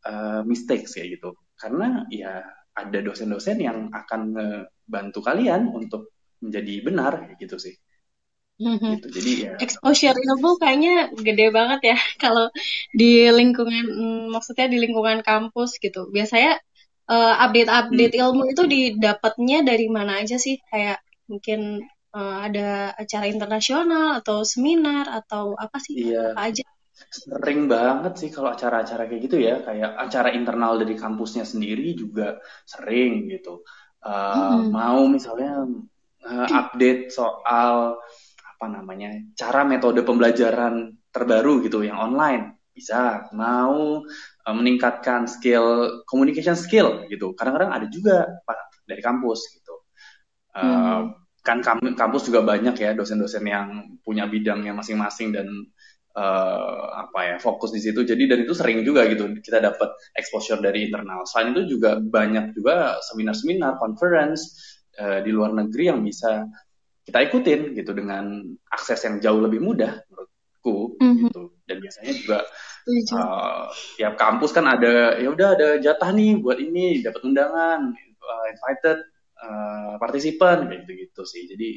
uh, 0.05 0.41
mistakes 0.45 0.93
kayak 0.93 1.17
gitu. 1.17 1.34
Karena 1.57 2.05
ya 2.13 2.45
ada 2.75 3.00
dosen-dosen 3.01 3.57
yang 3.62 3.89
akan 3.89 4.22
bantu 4.85 5.19
kalian 5.25 5.69
untuk 5.73 6.13
menjadi 6.41 6.73
benar 6.85 7.13
gitu 7.41 7.57
sih. 7.57 7.75
Mm-hmm. 8.55 8.91
Gitu. 9.03 9.07
Jadi 9.11 9.31
ya 9.43 9.51
exposure 9.59 10.15
ilmu 10.15 10.55
kayaknya 10.55 11.11
gede 11.11 11.51
banget 11.51 11.91
ya 11.91 11.97
kalau 12.23 12.47
di 12.95 13.27
lingkungan 13.27 13.83
mm, 13.83 14.23
maksudnya 14.31 14.71
di 14.71 14.77
lingkungan 14.79 15.19
kampus 15.25 15.75
gitu. 15.83 16.07
Biasanya 16.07 16.61
uh, 17.11 17.33
update-update 17.43 18.15
hmm. 18.15 18.23
ilmu 18.23 18.43
itu 18.49 18.63
didapatnya 18.63 19.67
dari 19.67 19.91
mana 19.91 20.23
aja 20.23 20.39
sih? 20.39 20.61
Kayak 20.71 21.03
mungkin 21.27 21.83
uh, 22.15 22.37
ada 22.47 22.95
acara 22.95 23.25
internasional 23.27 24.23
atau 24.23 24.47
seminar 24.47 25.11
atau 25.11 25.59
apa 25.59 25.77
sih? 25.83 26.13
Iya. 26.15 26.31
Apa 26.31 26.41
aja? 26.47 26.65
Sering 26.95 27.67
banget 27.67 28.13
sih 28.23 28.29
kalau 28.31 28.55
acara-acara 28.55 29.11
kayak 29.11 29.21
gitu 29.27 29.37
ya, 29.43 29.59
kayak 29.67 29.99
acara 29.99 30.31
internal 30.31 30.79
dari 30.79 30.95
kampusnya 30.95 31.43
sendiri 31.43 31.91
juga 31.91 32.39
sering 32.63 33.27
gitu 33.27 33.67
uh, 34.05 34.62
hmm. 34.62 34.69
mau 34.69 35.09
misalnya 35.09 35.65
uh, 36.24 36.47
update 36.53 37.09
soal 37.09 37.97
apa 38.55 38.65
namanya 38.71 39.12
cara 39.35 39.67
metode 39.67 40.05
pembelajaran 40.05 40.95
terbaru 41.12 41.65
gitu 41.65 41.83
yang 41.83 41.97
online 42.00 42.55
bisa 42.71 43.27
mau 43.35 44.03
uh, 44.45 44.55
meningkatkan 44.55 45.27
skill 45.27 46.00
communication 46.05 46.55
skill 46.55 47.03
gitu 47.09 47.33
kadang-kadang 47.33 47.71
ada 47.74 47.88
juga 47.89 48.29
pak 48.45 48.85
dari 48.85 49.01
kampus 49.01 49.50
gitu 49.57 49.75
uh, 50.55 50.62
hmm. 50.62 51.03
kan 51.41 51.59
kampus 51.95 52.29
juga 52.29 52.45
banyak 52.45 52.75
ya 52.77 52.91
dosen-dosen 52.93 53.43
yang 53.43 54.00
punya 54.05 54.29
bidangnya 54.29 54.75
masing-masing 54.75 55.33
dan 55.33 55.47
uh, 56.15 56.86
apa 57.05 57.19
ya 57.27 57.36
fokus 57.38 57.75
di 57.75 57.84
situ. 57.84 58.01
Jadi 58.07 58.25
dan 58.25 58.39
itu 58.48 58.55
sering 58.55 58.81
juga 58.88 59.05
gitu 59.12 59.29
kita 59.43 59.60
dapat 59.60 59.93
exposure 60.15 60.63
dari 60.63 60.88
internal. 60.88 61.27
Selain 61.27 61.53
itu 61.53 61.77
juga 61.77 62.00
banyak 62.00 62.55
juga 62.55 62.98
seminar-seminar 63.03 63.77
conference 63.77 64.55
uh, 64.98 65.19
di 65.22 65.29
luar 65.29 65.53
negeri 65.53 65.91
yang 65.91 66.00
bisa 66.01 66.48
kita 67.05 67.22
ikutin 67.29 67.77
gitu 67.77 67.93
dengan 67.93 68.41
akses 68.74 69.05
yang 69.05 69.22
jauh 69.22 69.38
lebih 69.38 69.62
mudah 69.62 70.01
menurutku 70.10 70.98
mm-hmm. 70.98 71.29
gitu. 71.29 71.41
Dan 71.67 71.77
biasanya 71.84 72.13
juga 72.17 72.39
uh, 73.13 73.63
tiap 74.00 74.13
kampus 74.17 74.51
kan 74.55 74.65
ada 74.65 75.19
ya 75.19 75.29
udah 75.29 75.50
ada 75.53 75.67
jatah 75.77 76.10
nih 76.15 76.41
buat 76.41 76.57
ini 76.57 77.05
dapat 77.05 77.22
undangan 77.22 77.93
uh, 78.24 78.45
invited 78.50 78.98
uh, 79.38 79.93
partisipan 80.01 80.65
gitu 80.72 80.91
gitu 80.98 81.22
sih. 81.27 81.45
Jadi 81.45 81.69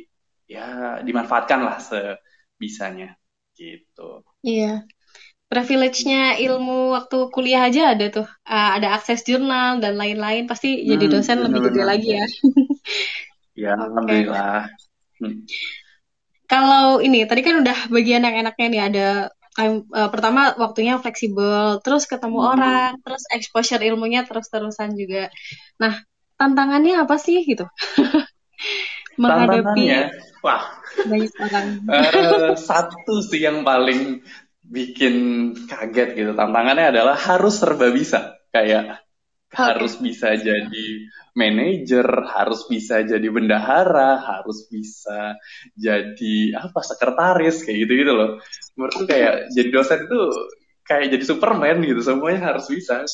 ya 0.49 0.97
dimanfaatkan 1.05 1.61
lah 1.61 1.77
sebisanya 1.77 3.13
gitu. 3.59 4.23
Iya. 4.47 4.87
Privilege-nya 5.49 6.37
ilmu 6.39 6.93
waktu 6.93 7.33
kuliah 7.33 7.67
aja 7.67 7.97
ada 7.97 8.07
tuh. 8.13 8.29
Uh, 8.47 8.71
ada 8.79 8.95
akses 8.95 9.27
jurnal 9.27 9.83
dan 9.83 9.99
lain-lain. 9.99 10.47
Pasti 10.47 10.79
hmm, 10.79 10.87
jadi 10.95 11.05
dosen 11.11 11.43
lebih 11.43 11.73
gede 11.73 11.83
lagi 11.83 12.11
ya. 12.15 12.27
ya, 13.67 13.73
okay. 13.75 13.85
alhamdulillah. 13.91 14.61
Hmm. 15.19 15.43
Kalau 16.49 17.03
ini 17.03 17.27
tadi 17.27 17.41
kan 17.45 17.61
udah 17.61 17.93
bagian 17.93 18.25
yang 18.25 18.37
enaknya 18.41 18.67
nih 18.71 18.83
ada 18.89 19.09
uh, 19.59 20.09
pertama 20.09 20.55
waktunya 20.57 20.97
fleksibel, 21.03 21.83
terus 21.83 22.07
ketemu 22.07 22.39
hmm. 22.39 22.51
orang, 22.55 22.91
terus 23.03 23.25
exposure 23.35 23.83
ilmunya 23.83 24.23
terus-terusan 24.25 24.95
juga. 24.95 25.33
Nah, 25.83 25.99
tantangannya 26.39 27.03
apa 27.03 27.19
sih 27.19 27.43
gitu? 27.43 27.67
Menghadapi 29.21 29.85
wah 30.45 30.63
banyak 31.05 31.33
orang. 31.39 31.67
uh, 31.89 32.53
satu 32.55 33.25
sih 33.27 33.43
yang 33.45 33.63
paling 33.67 34.23
bikin 34.69 35.15
kaget 35.65 36.15
gitu 36.15 36.33
tantangannya 36.37 36.93
adalah 36.93 37.17
harus 37.17 37.57
serba 37.57 37.89
bisa 37.89 38.37
kayak 38.53 39.01
okay. 39.49 39.57
harus 39.57 39.97
bisa 39.97 40.37
jadi 40.37 40.87
manajer, 41.39 42.09
harus 42.27 42.67
bisa 42.67 43.07
jadi 43.07 43.29
bendahara, 43.31 44.19
harus 44.19 44.67
bisa 44.67 45.39
jadi 45.79 46.59
apa 46.59 46.83
sekretaris 46.83 47.63
kayak 47.63 47.87
gitu 47.87 47.93
gitu 48.03 48.13
loh. 48.19 48.31
Menurutku 48.75 49.07
kayak 49.07 49.55
jadi 49.55 49.71
dosen 49.71 50.11
itu 50.11 50.21
kayak 50.83 51.15
jadi 51.15 51.25
Superman 51.25 51.79
gitu, 51.87 52.03
semuanya 52.03 52.51
harus 52.55 52.67
bisa. 52.67 53.07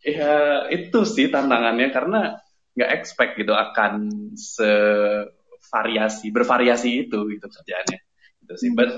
ya 0.00 0.64
itu 0.72 1.04
sih 1.04 1.28
tantangannya 1.28 1.92
karena 1.92 2.40
nggak 2.72 2.92
expect 2.96 3.36
gitu 3.36 3.52
akan 3.52 4.08
se 4.38 4.70
variasi 5.68 6.32
bervariasi 6.32 7.08
itu 7.08 7.18
gitu 7.32 7.46
kerjaannya. 7.46 7.98
Gitu 8.44 8.54
sih. 8.56 8.70
But 8.72 8.90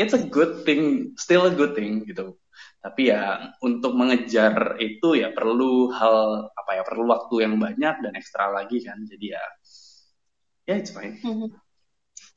it's 0.00 0.16
a 0.16 0.22
good 0.22 0.64
thing 0.64 1.12
still 1.20 1.48
a 1.48 1.52
good 1.52 1.76
thing 1.76 2.04
gitu. 2.08 2.40
Tapi 2.80 3.12
ya 3.12 3.52
untuk 3.60 3.92
mengejar 3.92 4.80
itu 4.80 5.20
ya 5.20 5.32
perlu 5.36 5.92
hal 5.92 6.48
apa 6.52 6.70
ya 6.80 6.82
perlu 6.84 7.04
waktu 7.12 7.44
yang 7.44 7.60
banyak 7.60 7.94
dan 8.00 8.12
ekstra 8.16 8.48
lagi 8.52 8.80
kan. 8.80 9.00
Jadi 9.04 9.26
ya 9.36 9.44
ya 10.64 10.74
it's 10.80 10.92
fine. 10.92 11.20
Hmm. 11.20 11.52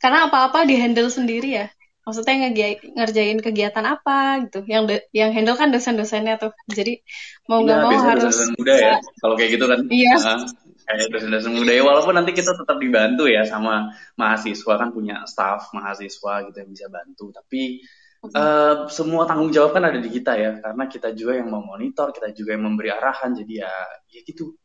karena 0.03 0.27
apa-apa 0.27 0.67
dihandle 0.67 1.07
sendiri 1.07 1.63
ya. 1.63 1.67
Maksudnya 2.03 2.51
ngerjain 2.99 3.39
kegiatan 3.39 3.87
apa 3.87 4.43
gitu. 4.43 4.67
Yang 4.67 5.07
yang 5.15 5.31
handle 5.31 5.55
kan 5.55 5.71
dosen-dosennya 5.71 6.35
tuh. 6.35 6.51
Jadi 6.67 6.99
mau 7.47 7.63
nggak 7.63 7.79
ya, 7.79 7.83
mau 7.87 7.99
harus 8.03 8.35
muda 8.59 8.75
ya 8.75 8.95
kalau 9.23 9.39
kayak 9.39 9.51
gitu 9.55 9.65
kan. 9.71 9.79
Iya. 9.87 10.15
Uh, 10.19 10.43
kayak 10.83 11.09
dosen-dosen 11.09 11.55
muda 11.55 11.71
ya 11.71 11.83
walaupun 11.83 12.13
nanti 12.15 12.31
kita 12.35 12.53
tetap 12.53 12.77
dibantu 12.77 13.25
ya 13.25 13.47
sama 13.47 13.95
mahasiswa 14.19 14.73
kan 14.75 14.91
punya 14.91 15.23
staff 15.25 15.71
mahasiswa 15.71 16.33
gitu 16.51 16.57
yang 16.59 16.71
bisa 16.71 16.87
bantu. 16.91 17.31
Tapi 17.31 17.83
uh, 18.31 18.87
semua 18.91 19.27
tanggung 19.27 19.51
jawab 19.51 19.75
kan 19.75 19.83
ada 19.87 19.99
di 19.99 20.09
kita 20.11 20.35
ya 20.35 20.51
karena 20.61 20.83
kita 20.87 21.11
juga 21.15 21.39
yang 21.39 21.49
memonitor 21.49 22.11
kita 22.15 22.31
juga 22.35 22.55
yang 22.55 22.63
memberi 22.67 22.89
arahan 22.91 23.33
jadi 23.33 23.67
ya 23.67 23.73
ya 24.11 24.21
gitu. 24.23 24.55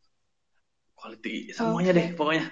Quality 0.98 1.54
semuanya 1.54 1.94
okay. 1.94 1.98
deh 2.02 2.08
pokoknya. 2.18 2.46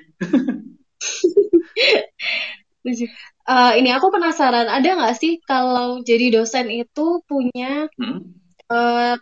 Uh, 3.46 3.72
ini 3.78 3.90
aku 3.90 4.14
penasaran 4.14 4.70
ada 4.70 4.90
nggak 4.94 5.18
sih 5.18 5.42
kalau 5.42 6.02
jadi 6.06 6.38
dosen 6.38 6.70
itu 6.70 7.22
punya 7.26 7.90
hmm? 7.98 8.22
uh, 8.70 9.18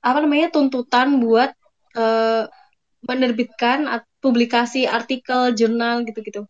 apa 0.00 0.18
namanya 0.24 0.48
tuntutan 0.52 1.20
buat 1.20 1.52
uh, 1.96 2.48
menerbitkan 3.06 3.86
publikasi 4.20 4.84
artikel 4.84 5.54
jurnal 5.54 6.02
gitu-gitu. 6.04 6.44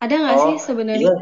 Ada 0.00 0.14
nggak 0.16 0.36
oh, 0.36 0.44
sih 0.48 0.56
sebenarnya? 0.64 1.12
iya. 1.12 1.14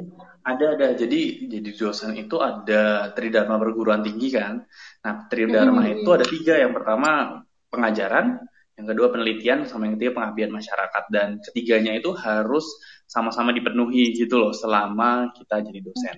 ada 0.46 0.64
ada. 0.78 0.86
Jadi 0.94 1.50
jadi 1.50 1.70
dosen 1.74 2.14
itu 2.14 2.38
ada 2.38 3.12
tridharma 3.12 3.58
perguruan 3.58 4.00
tinggi 4.06 4.32
kan? 4.32 4.62
Nah 5.04 5.26
tridharma 5.26 5.82
hmm. 5.82 5.94
itu 6.00 6.08
ada 6.14 6.24
tiga. 6.24 6.54
Yang 6.56 6.72
pertama 6.78 7.42
pengajaran. 7.68 8.38
Yang 8.78 8.86
kedua 8.94 9.06
penelitian. 9.10 9.66
Sama 9.66 9.90
yang 9.90 9.98
ketiga 9.98 10.22
pengabdian 10.22 10.54
masyarakat. 10.54 11.04
Dan 11.10 11.42
ketiganya 11.42 11.92
itu 11.98 12.14
harus 12.14 12.64
sama-sama 13.04 13.50
dipenuhi 13.50 14.14
gitu 14.14 14.38
loh 14.38 14.54
selama 14.54 15.34
kita 15.34 15.60
jadi 15.66 15.80
dosen. 15.82 16.16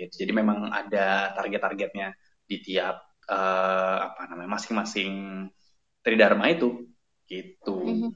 Gitu. 0.00 0.24
jadi 0.24 0.32
memang 0.32 0.72
ada 0.72 1.36
target-targetnya 1.36 2.16
di 2.48 2.56
tiap 2.64 3.04
uh, 3.28 3.98
apa 4.08 4.32
namanya 4.32 4.56
masing-masing 4.56 5.44
tridharma 6.00 6.48
itu 6.48 6.88
gitu. 7.30 7.74
Mm-hmm. 7.86 8.10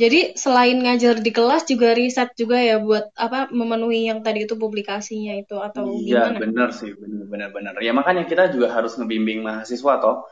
Jadi 0.00 0.20
selain 0.34 0.78
ngajar 0.82 1.20
di 1.20 1.30
kelas 1.30 1.68
juga 1.68 1.92
riset 1.94 2.32
juga 2.34 2.58
ya 2.58 2.80
buat 2.80 3.12
apa 3.14 3.52
memenuhi 3.52 4.08
yang 4.08 4.24
tadi 4.24 4.48
itu 4.48 4.56
publikasinya 4.56 5.36
itu 5.36 5.60
atau 5.60 5.84
iya, 6.00 6.32
gimana? 6.32 6.38
Iya 6.38 6.42
benar 6.42 6.68
sih 6.72 6.90
benar 6.96 7.52
benar 7.52 7.74
Ya 7.84 7.92
makanya 7.92 8.24
kita 8.24 8.50
juga 8.50 8.72
harus 8.72 8.96
ngebimbing 8.96 9.44
mahasiswa 9.44 9.92
toh. 10.00 10.26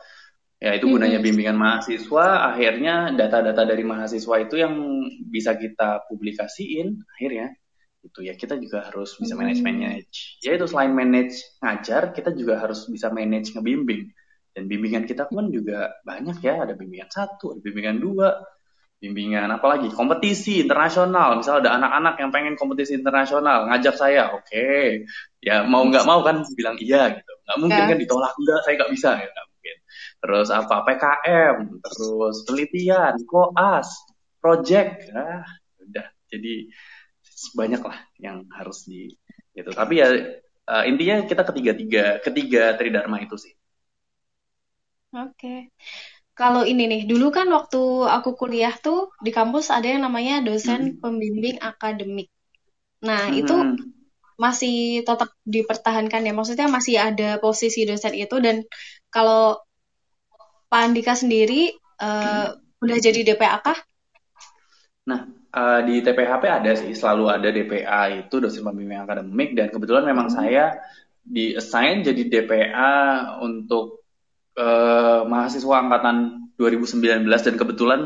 Ya 0.61 0.77
itu 0.77 0.89
gunanya 0.89 1.21
mm-hmm. 1.21 1.27
bimbingan 1.29 1.57
mahasiswa. 1.57 2.51
Akhirnya 2.51 3.13
data-data 3.13 3.63
dari 3.63 3.85
mahasiswa 3.85 4.35
itu 4.41 4.55
yang 4.59 4.73
bisa 5.29 5.55
kita 5.55 6.09
publikasiin 6.09 7.01
akhirnya 7.17 7.53
itu 8.01 8.25
ya 8.25 8.33
kita 8.33 8.57
juga 8.57 8.89
harus 8.89 9.13
bisa 9.21 9.37
manage 9.37 9.61
manage. 9.61 10.41
Ya 10.41 10.57
itu 10.57 10.65
selain 10.65 10.91
manage 10.91 11.37
ngajar 11.61 12.11
kita 12.17 12.33
juga 12.33 12.57
harus 12.57 12.89
bisa 12.89 13.13
manage 13.13 13.53
ngebimbing 13.53 14.09
dan 14.51 14.67
bimbingan 14.67 15.07
kita 15.07 15.27
pun 15.31 15.47
juga 15.49 15.95
banyak 16.03 16.37
ya, 16.43 16.67
ada 16.67 16.73
bimbingan 16.75 17.07
satu, 17.07 17.55
ada 17.55 17.61
bimbingan 17.63 17.97
dua, 18.03 18.43
bimbingan 18.99 19.47
apalagi 19.49 19.89
kompetisi 19.91 20.61
internasional. 20.61 21.39
Misalnya 21.39 21.59
ada 21.67 21.71
anak-anak 21.79 22.15
yang 22.19 22.29
pengen 22.35 22.55
kompetisi 22.59 22.93
internasional, 22.99 23.71
ngajak 23.71 23.95
saya, 23.95 24.35
oke, 24.35 24.43
okay. 24.45 25.07
ya 25.39 25.63
mau 25.63 25.87
nggak 25.87 26.03
mau 26.03 26.21
kan 26.21 26.43
bilang 26.53 26.75
iya 26.77 27.15
gitu. 27.15 27.33
Nggak 27.47 27.57
mungkin 27.57 27.81
ya. 27.81 27.89
kan 27.89 27.97
ditolak 27.97 28.33
enggak, 28.35 28.59
saya 28.67 28.73
nggak 28.79 28.91
bisa 28.91 29.09
ya, 29.17 29.27
nggak 29.31 29.47
mungkin. 29.47 29.75
Terus 30.21 30.47
apa 30.51 30.75
PKM, 30.85 31.55
terus 31.81 32.35
penelitian, 32.45 33.13
koas, 33.25 33.87
project, 34.43 35.09
ah, 35.15 35.47
jadi 36.31 36.71
banyak 37.57 37.81
lah 37.83 37.99
yang 38.23 38.47
harus 38.55 38.87
di 38.87 39.11
gitu 39.51 39.71
tapi 39.75 39.99
ya 39.99 40.07
uh, 40.71 40.83
intinya 40.87 41.27
kita 41.27 41.43
ketiga 41.51 41.71
tiga 41.75 42.05
ketiga 42.23 42.63
tridharma 42.79 43.19
itu 43.19 43.35
sih 43.35 43.51
oke 45.15 45.35
okay. 45.35 45.59
kalau 46.33 46.63
ini 46.63 46.87
nih 46.87 47.01
dulu 47.07 47.31
kan 47.31 47.47
waktu 47.51 47.81
aku 48.07 48.35
kuliah 48.35 48.73
tuh 48.75 49.11
di 49.19 49.29
kampus 49.29 49.69
ada 49.69 49.87
yang 49.87 50.03
namanya 50.03 50.43
dosen 50.43 50.95
hmm. 50.95 50.99
pembimbing 50.99 51.57
akademik 51.59 52.31
nah 53.01 53.33
itu 53.33 53.53
masih 54.41 55.05
tetap 55.05 55.29
dipertahankan 55.45 56.25
ya 56.25 56.33
maksudnya 56.33 56.65
masih 56.65 56.97
ada 56.97 57.37
posisi 57.37 57.85
dosen 57.85 58.17
itu 58.17 58.41
dan 58.41 58.65
kalau 59.13 59.61
Pak 60.71 60.81
Andika 60.87 61.13
sendiri 61.13 61.75
uh, 61.99 62.55
hmm. 62.55 62.81
udah 62.81 62.97
jadi 62.97 63.21
DPA 63.21 63.59
kah? 63.59 63.75
Nah, 65.03 65.27
uh, 65.51 65.79
di 65.83 65.99
TPHP 65.99 66.43
ada 66.47 66.71
sih, 66.79 66.95
selalu 66.95 67.27
ada 67.27 67.51
DPA 67.51 68.23
itu 68.23 68.39
dosen 68.39 68.63
pembimbing 68.63 69.03
akademik 69.03 69.51
dan 69.51 69.67
kebetulan 69.67 70.07
memang 70.07 70.31
saya 70.31 70.79
di 71.21 71.53
assign 71.53 72.01
jadi 72.01 72.23
DPA 72.31 72.93
untuk 73.43 74.00
uh, 74.57 75.23
mahasiswa 75.27 75.75
angkatan 75.79 76.41
2019 76.59 77.25
dan 77.25 77.55
kebetulan 77.57 77.99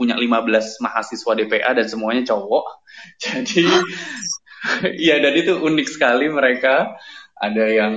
punya 0.00 0.16
15 0.16 0.84
mahasiswa 0.84 1.32
DPA 1.36 1.70
dan 1.76 1.86
semuanya 1.86 2.22
cowok. 2.24 2.64
Jadi 3.24 3.66
ya 5.08 5.20
dan 5.20 5.34
itu 5.36 5.58
unik 5.58 5.88
sekali 5.88 6.26
mereka. 6.32 6.96
Ada 7.38 7.64
yang 7.70 7.94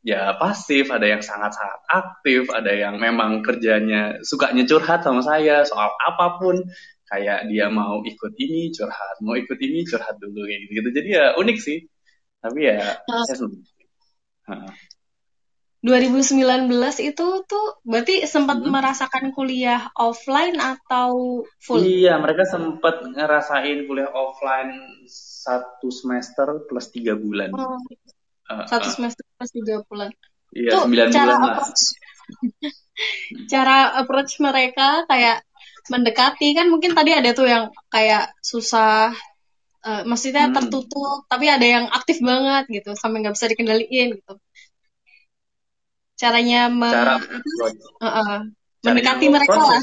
ya 0.00 0.32
pasif, 0.40 0.88
ada 0.88 1.04
yang 1.04 1.20
sangat-sangat 1.20 1.84
aktif, 1.92 2.48
ada 2.48 2.72
yang 2.72 2.96
memang 2.96 3.44
kerjanya 3.44 4.16
sukanya 4.24 4.64
curhat 4.64 5.04
sama 5.04 5.20
saya 5.20 5.66
soal 5.68 5.92
apa 6.00 6.40
pun. 6.40 6.64
Kayak 7.08 7.48
dia 7.48 7.72
mau 7.72 8.04
ikut 8.04 8.32
ini 8.36 8.68
curhat, 8.68 9.16
mau 9.24 9.32
ikut 9.32 9.56
ini 9.60 9.80
curhat 9.88 10.20
dulu 10.20 10.44
kayak 10.44 10.60
gitu. 10.72 10.88
Jadi 10.92 11.08
ya 11.08 11.36
unik 11.40 11.58
sih. 11.60 11.78
Tapi 12.38 12.60
ya 12.68 13.00
saya 13.28 13.36
senang. 13.36 13.64
2019 15.88 16.68
itu 17.00 17.26
tuh 17.48 17.66
berarti 17.80 18.28
sempat 18.28 18.60
hmm. 18.60 18.68
merasakan 18.68 19.32
kuliah 19.32 19.88
offline 19.96 20.60
atau 20.60 21.42
full? 21.56 21.80
Iya, 21.80 22.20
mereka 22.20 22.44
sempat 22.44 23.00
ngerasain 23.08 23.88
kuliah 23.88 24.12
offline 24.12 25.00
satu 25.08 25.88
semester 25.88 26.68
plus 26.68 26.92
tiga 26.92 27.16
bulan. 27.16 27.56
Oh. 27.56 27.80
Uh, 28.48 28.64
satu 28.68 28.92
semester 28.92 29.24
plus 29.40 29.50
tiga 29.56 29.80
bulan. 29.88 30.12
Iya, 30.52 30.84
sembilan 30.84 31.06
bulan 31.08 31.40
approach, 31.40 31.82
cara 33.52 33.76
approach 33.96 34.32
mereka 34.44 35.08
kayak 35.08 35.44
mendekati 35.88 36.52
kan 36.52 36.68
mungkin 36.68 36.92
tadi 36.92 37.16
ada 37.16 37.32
tuh 37.32 37.48
yang 37.48 37.72
kayak 37.88 38.36
susah 38.44 39.12
uh, 39.84 40.02
maksudnya 40.04 40.48
hmm. 40.48 40.54
tertutup 40.56 41.24
tapi 41.28 41.48
ada 41.48 41.64
yang 41.64 41.88
aktif 41.88 42.20
banget 42.20 42.68
gitu 42.68 42.92
sampai 42.92 43.24
nggak 43.24 43.34
bisa 43.36 43.48
dikendaliin 43.48 44.08
gitu 44.20 44.34
caranya 46.18 46.66
me 46.66 46.90
cara 46.90 47.14
uh, 47.22 48.04
uh, 48.04 48.36
mendekati 48.82 49.26
mereka 49.30 49.54
lah. 49.54 49.80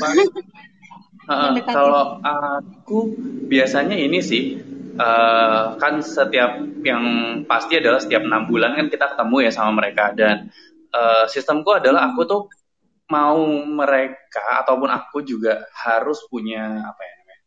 Uh, 1.26 1.56
kalau 1.78 2.20
aku 2.20 3.16
biasanya 3.48 3.96
ini 3.96 4.20
sih 4.20 4.60
uh, 5.00 5.80
kan 5.80 6.04
setiap 6.04 6.60
yang 6.84 7.04
pasti 7.48 7.80
adalah 7.80 8.04
setiap 8.04 8.28
enam 8.28 8.52
bulan 8.52 8.76
kan 8.76 8.88
kita 8.92 9.16
ketemu 9.16 9.48
ya 9.48 9.52
sama 9.56 9.72
mereka. 9.80 10.12
Dan 10.12 10.52
uh, 10.92 11.26
sistemku 11.32 11.72
adalah 11.72 12.12
aku 12.12 12.22
tuh 12.28 12.42
mau 13.08 13.40
mereka 13.64 14.66
ataupun 14.66 14.92
aku 14.92 15.24
juga 15.24 15.64
harus 15.72 16.20
punya 16.28 16.84
apa 16.84 17.02
ya 17.06 17.14
namanya 17.22 17.38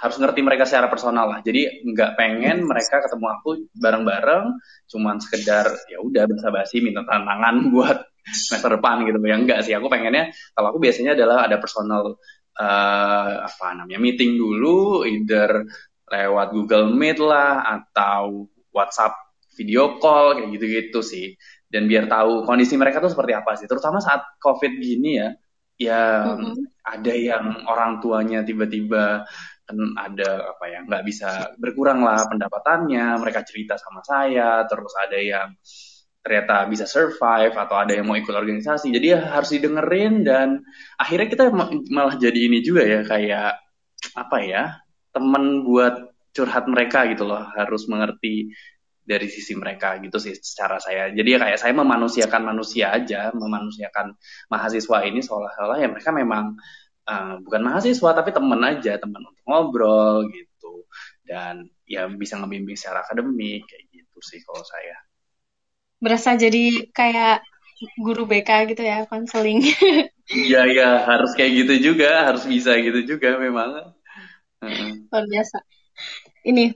harus 0.00 0.16
ngerti 0.18 0.40
mereka 0.42 0.64
secara 0.66 0.90
personal 0.90 1.30
lah. 1.30 1.38
Jadi 1.38 1.86
nggak 1.86 2.18
pengen 2.18 2.66
mereka 2.66 2.98
ketemu 2.98 3.26
aku 3.40 3.50
bareng-bareng 3.78 4.58
cuman 4.90 5.16
sekedar 5.22 5.70
ya 5.86 6.02
udah 6.02 6.26
basa 6.26 6.48
basi 6.50 6.82
minta 6.82 7.06
tantangan 7.06 7.62
buat 7.72 8.13
semester 8.24 8.80
depan 8.80 9.04
gitu 9.04 9.18
ya. 9.20 9.36
Enggak 9.36 9.60
sih 9.62 9.76
aku 9.76 9.92
pengennya 9.92 10.32
kalau 10.56 10.72
aku 10.74 10.78
biasanya 10.80 11.12
adalah 11.12 11.44
ada 11.44 11.56
personal 11.60 12.16
uh, 12.56 13.32
apa 13.44 13.66
namanya 13.76 14.00
meeting 14.00 14.40
dulu 14.40 15.04
either 15.04 15.68
lewat 16.08 16.52
Google 16.52 16.92
Meet 16.92 17.18
lah 17.20 17.64
atau 17.64 18.48
WhatsApp 18.74 19.14
video 19.54 20.00
call 20.02 20.40
kayak 20.40 20.48
gitu-gitu 20.56 21.00
sih. 21.04 21.36
Dan 21.68 21.90
biar 21.90 22.06
tahu 22.06 22.46
kondisi 22.46 22.78
mereka 22.78 23.02
tuh 23.02 23.10
seperti 23.10 23.32
apa 23.34 23.58
sih. 23.58 23.66
Terutama 23.66 23.98
saat 23.98 24.38
COVID 24.38 24.72
gini 24.78 25.18
ya 25.18 25.28
ya 25.74 26.22
mm-hmm. 26.22 26.86
ada 26.86 27.14
yang 27.14 27.44
orang 27.66 27.98
tuanya 27.98 28.46
tiba-tiba 28.46 29.26
kan 29.64 29.78
ada 29.96 30.54
apa 30.54 30.64
ya 30.68 30.78
nggak 30.84 31.04
bisa 31.08 31.56
berkurang 31.56 32.04
lah 32.04 32.28
pendapatannya 32.28 33.16
mereka 33.16 33.40
cerita 33.48 33.80
sama 33.80 34.04
saya 34.04 34.60
terus 34.68 34.92
ada 35.00 35.16
yang 35.16 35.56
ternyata 36.24 36.64
bisa 36.72 36.88
survive 36.88 37.52
atau 37.52 37.76
ada 37.76 37.92
yang 37.92 38.08
mau 38.08 38.16
ikut 38.16 38.32
organisasi. 38.32 38.88
Jadi 38.88 39.12
ya 39.12 39.20
harus 39.28 39.52
didengerin 39.52 40.24
dan 40.24 40.64
akhirnya 40.96 41.28
kita 41.28 41.44
malah 41.92 42.16
jadi 42.16 42.48
ini 42.48 42.64
juga 42.64 42.80
ya 42.80 43.04
kayak 43.04 43.60
apa 44.16 44.36
ya 44.40 44.62
teman 45.12 45.68
buat 45.68 46.16
curhat 46.32 46.64
mereka 46.64 47.04
gitu 47.12 47.28
loh. 47.28 47.44
Harus 47.52 47.84
mengerti 47.92 48.48
dari 49.04 49.28
sisi 49.28 49.52
mereka 49.52 50.00
gitu 50.00 50.16
sih 50.16 50.32
secara 50.32 50.80
saya. 50.80 51.12
Jadi 51.12 51.28
ya 51.28 51.38
kayak 51.44 51.60
saya 51.60 51.76
memanusiakan 51.76 52.42
manusia 52.42 52.96
aja 52.96 53.28
memanusiakan 53.36 54.16
mahasiswa 54.48 54.98
ini 55.04 55.20
seolah-olah 55.20 55.76
ya 55.76 55.92
mereka 55.92 56.08
memang 56.08 56.56
uh, 57.04 57.36
bukan 57.44 57.60
mahasiswa 57.68 58.10
tapi 58.16 58.32
teman 58.32 58.64
aja 58.64 58.96
teman 58.96 59.28
untuk 59.28 59.44
ngobrol 59.44 60.24
gitu. 60.32 60.88
Dan 61.20 61.68
ya 61.84 62.08
bisa 62.08 62.40
ngebimbing 62.40 62.80
secara 62.80 63.04
akademik 63.04 63.68
kayak 63.68 63.84
gitu 63.92 64.18
sih 64.24 64.40
kalau 64.40 64.64
saya 64.64 64.96
berasa 66.04 66.36
jadi 66.36 66.92
kayak 66.92 67.40
guru 67.98 68.28
BK 68.28 68.76
gitu 68.76 68.82
ya 68.84 69.08
konseling. 69.08 69.64
Iya 70.24 70.64
iya 70.72 71.04
harus 71.04 71.36
kayak 71.36 71.52
gitu 71.52 71.92
juga 71.92 72.24
harus 72.24 72.48
bisa 72.48 72.72
gitu 72.80 73.04
juga 73.04 73.36
memang. 73.36 73.92
Luar 75.12 75.24
biasa. 75.28 75.60
Ini 76.48 76.72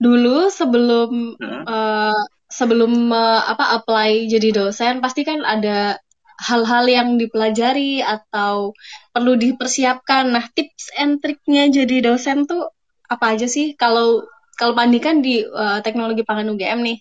dulu 0.00 0.48
sebelum 0.48 1.36
uh, 1.68 2.22
sebelum 2.48 3.12
uh, 3.12 3.42
apa 3.52 3.76
apply 3.76 4.32
jadi 4.32 4.48
dosen 4.48 5.04
pasti 5.04 5.28
kan 5.28 5.44
ada 5.44 6.00
hal-hal 6.40 6.88
yang 6.88 7.20
dipelajari 7.20 8.00
atau 8.00 8.72
perlu 9.12 9.36
dipersiapkan. 9.36 10.32
Nah 10.32 10.48
tips 10.56 10.96
and 10.96 11.20
triknya 11.20 11.68
jadi 11.68 12.00
dosen 12.00 12.48
tuh 12.48 12.64
apa 13.12 13.36
aja 13.36 13.44
sih? 13.44 13.76
Kalau 13.76 14.24
kalau 14.56 14.72
Pandi 14.72 15.04
kan 15.04 15.20
di 15.20 15.44
uh, 15.44 15.84
teknologi 15.84 16.24
pangan 16.24 16.48
UGM 16.56 16.80
nih 16.80 16.98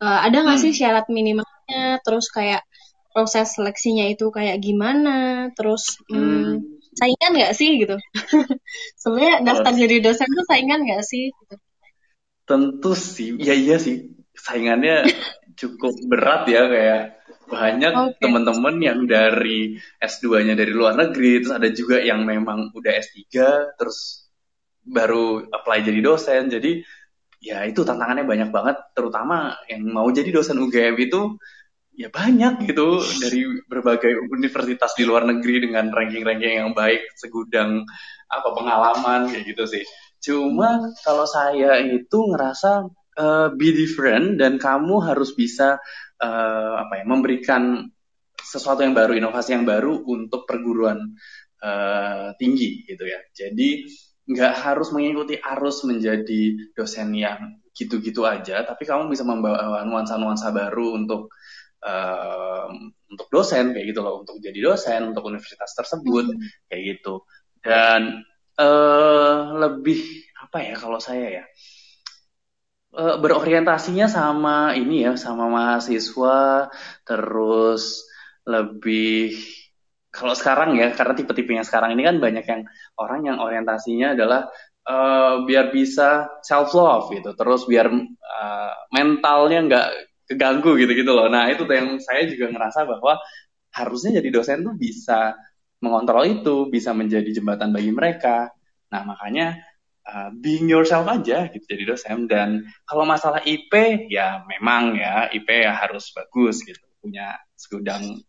uh, 0.00 0.20
ada 0.24 0.42
nggak 0.42 0.58
hmm. 0.58 0.64
sih 0.70 0.72
syarat 0.74 1.06
minimalnya 1.12 2.00
terus 2.02 2.30
kayak 2.32 2.64
proses 3.14 3.54
seleksinya 3.54 4.10
itu 4.10 4.30
kayak 4.34 4.58
gimana 4.58 5.48
terus 5.54 6.02
hmm. 6.10 6.18
Hmm, 6.18 6.54
saingan 6.98 7.32
nggak 7.38 7.54
sih 7.54 7.70
gitu 7.78 7.96
sebenarnya 9.02 9.34
daftar 9.46 9.72
oh. 9.74 9.78
jadi 9.78 9.96
dosen 10.02 10.28
tuh 10.30 10.46
saingan 10.50 10.80
nggak 10.82 11.02
sih 11.06 11.30
gitu. 11.30 11.54
tentu 12.44 12.92
sih 12.98 13.38
ya 13.38 13.54
iya 13.54 13.78
sih 13.78 14.10
saingannya 14.34 15.06
cukup 15.60 15.94
berat 16.10 16.50
ya 16.50 16.62
kayak 16.66 17.02
banyak 17.44 17.92
okay. 17.92 18.18
teman-teman 18.24 18.76
yang 18.80 19.00
dari 19.04 19.78
S2-nya 20.00 20.56
dari 20.56 20.72
luar 20.72 20.96
negeri 20.96 21.44
terus 21.44 21.54
ada 21.54 21.68
juga 21.70 22.00
yang 22.00 22.24
memang 22.24 22.72
udah 22.72 22.92
S3 22.98 23.20
terus 23.78 24.26
baru 24.84 25.44
apply 25.48 25.84
jadi 25.84 26.00
dosen 26.00 26.50
jadi 26.50 26.82
ya 27.44 27.68
itu 27.68 27.84
tantangannya 27.84 28.24
banyak 28.24 28.48
banget 28.48 28.76
terutama 28.96 29.52
yang 29.68 29.84
mau 29.92 30.08
jadi 30.08 30.32
dosen 30.32 30.56
UGM 30.56 30.96
itu 30.96 31.36
ya 31.94 32.10
banyak 32.10 32.66
gitu 32.66 33.04
dari 33.22 33.44
berbagai 33.70 34.26
universitas 34.32 34.96
di 34.98 35.06
luar 35.06 35.28
negeri 35.28 35.68
dengan 35.68 35.92
ranking-ranking 35.92 36.64
yang 36.64 36.72
baik 36.74 37.14
segudang 37.14 37.84
apa 38.26 38.48
pengalaman 38.50 39.30
kayak 39.30 39.44
gitu 39.46 39.64
sih. 39.68 39.84
Cuma 40.18 40.90
kalau 41.04 41.28
saya 41.28 41.78
itu 41.84 42.18
ngerasa 42.32 42.88
uh, 43.20 43.48
be 43.54 43.70
different 43.76 44.40
dan 44.42 44.58
kamu 44.58 45.04
harus 45.04 45.36
bisa 45.36 45.78
uh, 46.18 46.72
apa 46.80 47.02
ya 47.02 47.04
memberikan 47.06 47.92
sesuatu 48.40 48.82
yang 48.82 48.96
baru 48.96 49.14
inovasi 49.14 49.54
yang 49.54 49.68
baru 49.68 50.02
untuk 50.02 50.48
perguruan 50.50 51.14
uh, 51.62 52.34
tinggi 52.40 52.82
gitu 52.90 53.06
ya. 53.06 53.20
Jadi 53.30 53.86
nggak 54.24 54.54
harus 54.56 54.88
mengikuti 54.96 55.36
arus 55.36 55.84
menjadi 55.84 56.72
dosen 56.72 57.12
yang 57.12 57.60
gitu-gitu 57.76 58.24
aja 58.24 58.64
tapi 58.64 58.88
kamu 58.88 59.12
bisa 59.12 59.26
membawa 59.26 59.84
nuansa-nuansa 59.84 60.54
baru 60.54 60.96
untuk 60.96 61.34
uh, 61.84 62.70
untuk 63.10 63.28
dosen 63.28 63.76
kayak 63.76 63.92
gitu 63.92 64.00
loh 64.00 64.24
untuk 64.24 64.40
jadi 64.40 64.56
dosen 64.64 65.12
untuk 65.12 65.28
universitas 65.28 65.76
tersebut 65.76 66.32
hmm. 66.32 66.70
kayak 66.70 66.82
gitu 66.96 67.26
dan 67.60 68.24
uh, 68.56 69.52
lebih 69.60 70.00
apa 70.40 70.58
ya 70.62 70.74
kalau 70.78 71.02
saya 71.02 71.42
ya 71.42 71.44
uh, 72.96 73.16
berorientasinya 73.20 74.08
sama 74.08 74.72
ini 74.72 75.04
ya 75.04 75.18
sama 75.20 75.50
mahasiswa 75.50 76.72
terus 77.04 78.06
lebih 78.48 79.36
kalau 80.14 80.34
sekarang 80.38 80.78
ya 80.78 80.94
karena 80.94 81.18
tipe-tipenya 81.18 81.66
sekarang 81.66 81.98
ini 81.98 82.06
kan 82.06 82.22
banyak 82.22 82.46
yang 82.46 82.62
orang 82.94 83.20
yang 83.26 83.36
orientasinya 83.42 84.14
adalah 84.14 84.46
uh, 84.86 85.42
biar 85.42 85.74
bisa 85.74 86.38
self 86.46 86.70
love 86.70 87.10
gitu. 87.10 87.34
Terus 87.34 87.66
biar 87.66 87.90
uh, 87.90 88.72
mentalnya 88.94 89.58
nggak 89.66 89.88
keganggu 90.30 90.78
gitu 90.78 90.94
gitu 90.94 91.10
loh. 91.10 91.26
Nah 91.26 91.50
itu 91.50 91.66
yang 91.66 91.98
saya 91.98 92.30
juga 92.30 92.46
ngerasa 92.54 92.86
bahwa 92.86 93.18
harusnya 93.74 94.22
jadi 94.22 94.28
dosen 94.30 94.62
tuh 94.62 94.78
bisa 94.78 95.34
mengontrol 95.82 96.24
itu 96.30 96.70
bisa 96.70 96.94
menjadi 96.94 97.28
jembatan 97.34 97.74
bagi 97.74 97.90
mereka. 97.90 98.54
Nah 98.94 99.02
makanya 99.02 99.58
uh, 100.06 100.30
being 100.30 100.70
yourself 100.70 101.10
aja 101.10 101.50
gitu 101.50 101.64
jadi 101.66 101.84
dosen. 101.90 102.30
Dan 102.30 102.70
kalau 102.86 103.02
masalah 103.02 103.42
IP 103.42 104.06
ya 104.14 104.46
memang 104.46 104.94
ya 104.94 105.26
IP 105.34 105.48
ya 105.50 105.74
harus 105.74 106.14
bagus 106.14 106.62
gitu. 106.62 106.80
Punya 107.02 107.34
segudang 107.58 108.22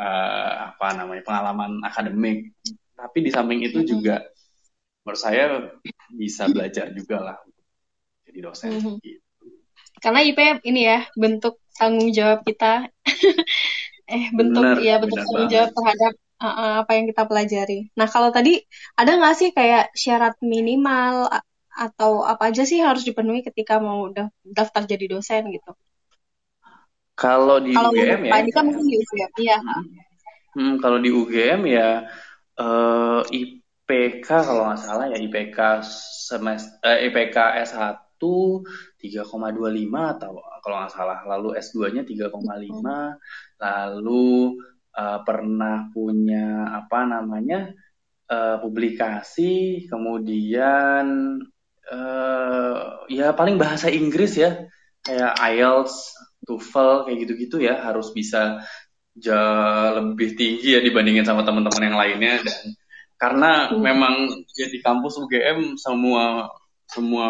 uh, 0.00 0.72
apa 0.72 0.96
namanya 0.96 1.20
pengalaman 1.20 1.84
akademik 1.84 2.56
tapi 2.96 3.18
di 3.20 3.30
samping 3.30 3.60
itu 3.60 3.84
juga 3.84 4.24
menurut 5.04 5.20
saya 5.20 5.76
bisa 6.16 6.48
belajar 6.48 6.88
juga 6.96 7.16
lah 7.20 7.38
jadi 8.24 8.38
dosen 8.46 8.70
mm 8.72 8.80
-hmm. 8.80 8.96
gitu. 9.04 9.46
Karena 10.00 10.24
IP 10.24 10.64
ini 10.64 10.80
ya 10.88 11.04
bentuk 11.12 11.60
tanggung 11.76 12.08
jawab 12.08 12.40
kita, 12.46 12.88
eh 14.16 14.24
bentuk 14.32 14.64
bener, 14.64 14.76
ya 14.80 14.96
bentuk 14.96 15.20
tanggung 15.20 15.44
banget. 15.44 15.52
jawab 15.52 15.70
terhadap 15.76 16.12
uh, 16.40 16.74
apa 16.86 16.92
yang 16.96 17.06
kita 17.12 17.22
pelajari. 17.28 17.78
Nah 17.98 18.08
kalau 18.08 18.32
tadi 18.32 18.64
ada 18.96 19.12
nggak 19.20 19.36
sih 19.36 19.50
kayak 19.52 19.92
syarat 19.92 20.40
minimal 20.40 21.28
atau 21.68 22.24
apa 22.24 22.48
aja 22.48 22.64
sih 22.64 22.80
harus 22.80 23.04
dipenuhi 23.04 23.44
ketika 23.44 23.76
mau 23.76 24.08
daftar 24.44 24.88
jadi 24.88 25.04
dosen 25.10 25.52
gitu? 25.52 25.76
Kalau 27.20 27.60
di 27.60 27.76
kalau 27.76 27.92
UGM 27.92 28.32
ya. 28.32 28.32
Kan 28.48 28.64
mungkin 28.72 28.88
di 28.88 28.96
UGM, 28.96 29.32
iya. 29.44 29.58
Hmm, 30.56 30.74
kalau 30.80 30.98
di 30.98 31.12
UGM 31.12 31.60
ya 31.68 32.08
uh, 32.56 33.20
IPK 33.28 34.24
kalau 34.24 34.72
nggak 34.72 34.80
salah 34.80 35.06
ya 35.12 35.20
IPK 35.20 35.84
semester 36.26 36.80
eh, 36.82 37.12
IPK 37.12 37.36
S1 37.68 37.92
3,25 38.20 39.20
atau 40.16 40.32
kalau 40.60 40.76
nggak 40.80 40.92
salah 40.92 41.18
lalu 41.24 41.56
S2-nya 41.56 42.02
3,5 42.04 42.34
lalu 43.60 44.28
uh, 44.96 45.18
pernah 45.24 45.88
punya 45.94 46.68
apa 46.82 47.08
namanya 47.08 47.70
uh, 48.28 48.60
publikasi 48.60 49.86
kemudian 49.88 51.38
uh, 51.88 52.74
ya 53.08 53.32
paling 53.32 53.56
bahasa 53.56 53.88
Inggris 53.88 54.36
ya 54.36 54.66
kayak 55.00 55.32
IELTS, 55.40 56.12
TOEFL 56.50 57.06
kayak 57.06 57.18
gitu-gitu 57.22 57.62
ya 57.62 57.78
harus 57.78 58.10
bisa 58.10 58.66
jauh 59.14 59.90
lebih 60.02 60.34
tinggi 60.34 60.74
ya 60.74 60.80
dibandingin 60.82 61.22
sama 61.22 61.46
teman-teman 61.46 61.82
yang 61.82 61.98
lainnya 61.98 62.34
dan 62.42 62.74
karena 63.20 63.68
hmm. 63.68 63.78
memang 63.78 64.14
ya 64.56 64.66
di 64.72 64.80
kampus 64.80 65.20
UGM 65.20 65.76
semua 65.76 66.48
semua 66.88 67.28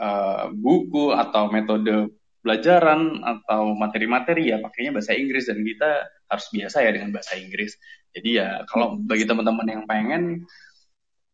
uh, 0.00 0.44
buku 0.50 1.12
atau 1.12 1.52
metode 1.52 2.10
pelajaran 2.40 3.20
atau 3.20 3.76
materi-materi 3.76 4.52
ya 4.52 4.60
pakainya 4.60 4.96
bahasa 4.96 5.12
Inggris 5.12 5.48
dan 5.48 5.60
kita 5.60 6.08
harus 6.28 6.46
biasa 6.52 6.76
ya 6.84 6.90
dengan 6.92 7.12
bahasa 7.12 7.36
Inggris. 7.36 7.76
Jadi 8.16 8.30
ya 8.40 8.64
kalau 8.64 8.96
hmm. 8.96 9.04
bagi 9.04 9.28
teman-teman 9.28 9.66
yang 9.68 9.82
pengen 9.84 10.48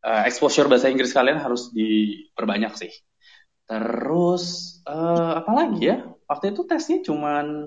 uh, 0.03 0.23
exposure 0.27 0.67
bahasa 0.67 0.91
Inggris 0.91 1.15
kalian 1.15 1.39
harus 1.39 1.71
diperbanyak 1.71 2.75
sih. 2.75 2.93
Terus 3.71 4.77
uh, 4.83 5.47
apa 5.47 5.53
lagi 5.55 5.95
ya? 5.95 6.10
Waktu 6.31 6.55
itu 6.55 6.63
tesnya 6.71 7.03
cuman 7.03 7.67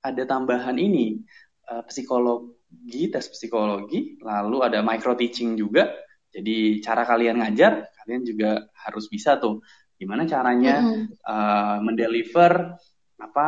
ada 0.00 0.22
tambahan 0.24 0.80
ini 0.80 1.20
uh, 1.68 1.84
psikolog 1.84 2.56
psikologi, 2.70 3.02
tes 3.10 3.26
psikologi, 3.28 4.00
lalu 4.22 4.62
ada 4.62 4.78
micro 4.80 5.18
teaching 5.18 5.58
juga. 5.58 5.90
Jadi 6.30 6.78
cara 6.78 7.02
kalian 7.02 7.42
ngajar, 7.42 7.90
kalian 8.02 8.22
juga 8.22 8.70
harus 8.86 9.10
bisa 9.10 9.42
tuh 9.42 9.58
gimana 9.98 10.24
caranya 10.24 10.80
mm 10.80 10.86
-hmm. 10.86 11.04
uh, 11.26 11.78
mendeliver 11.82 12.78
apa 13.20 13.46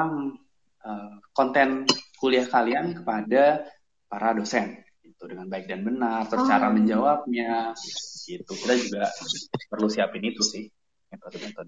uh, 0.84 1.14
konten 1.32 1.86
kuliah 2.18 2.44
kalian 2.44 2.92
kepada 2.98 3.64
para 4.10 4.36
dosen 4.36 4.82
itu 5.00 5.24
dengan 5.24 5.46
baik 5.48 5.70
dan 5.70 5.86
benar, 5.86 6.26
terus 6.28 6.44
oh. 6.44 6.50
cara 6.50 6.68
menjawabnya 6.68 7.72
gitu. 8.26 8.52
Kita 8.52 8.74
juga 8.76 9.06
perlu 9.70 9.88
siapin 9.88 10.26
itu 10.26 10.42
sih. 10.42 10.66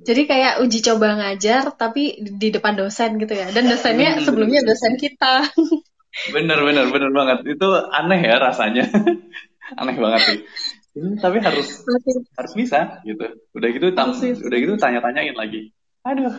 Jadi 0.04 0.22
kayak 0.24 0.64
uji 0.64 0.78
coba 0.80 1.16
ngajar 1.20 1.76
tapi 1.76 2.16
di 2.20 2.48
depan 2.52 2.76
dosen 2.76 3.20
gitu 3.20 3.35
ya. 3.35 3.52
Dan 3.52 3.68
dosennya 3.68 4.20
sebelumnya 4.24 4.64
dosen 4.64 4.96
kita. 4.96 5.48
bener 6.35 6.59
bener 6.62 6.87
bener 6.88 7.11
banget. 7.11 7.38
Itu 7.57 7.68
aneh 7.90 8.20
ya 8.22 8.37
rasanya. 8.38 8.85
Aneh 9.80 9.96
banget 9.96 10.20
sih. 10.28 10.38
Tapi 10.94 11.40
harus 11.40 11.83
harus 12.37 12.52
bisa 12.52 13.00
gitu. 13.02 13.26
Udah 13.57 13.68
gitu 13.72 13.87
tam, 13.96 14.12
udah 14.14 14.59
gitu 14.61 14.74
tanya 14.76 15.00
tanyain 15.00 15.35
lagi. 15.35 15.72
Aduh 16.04 16.30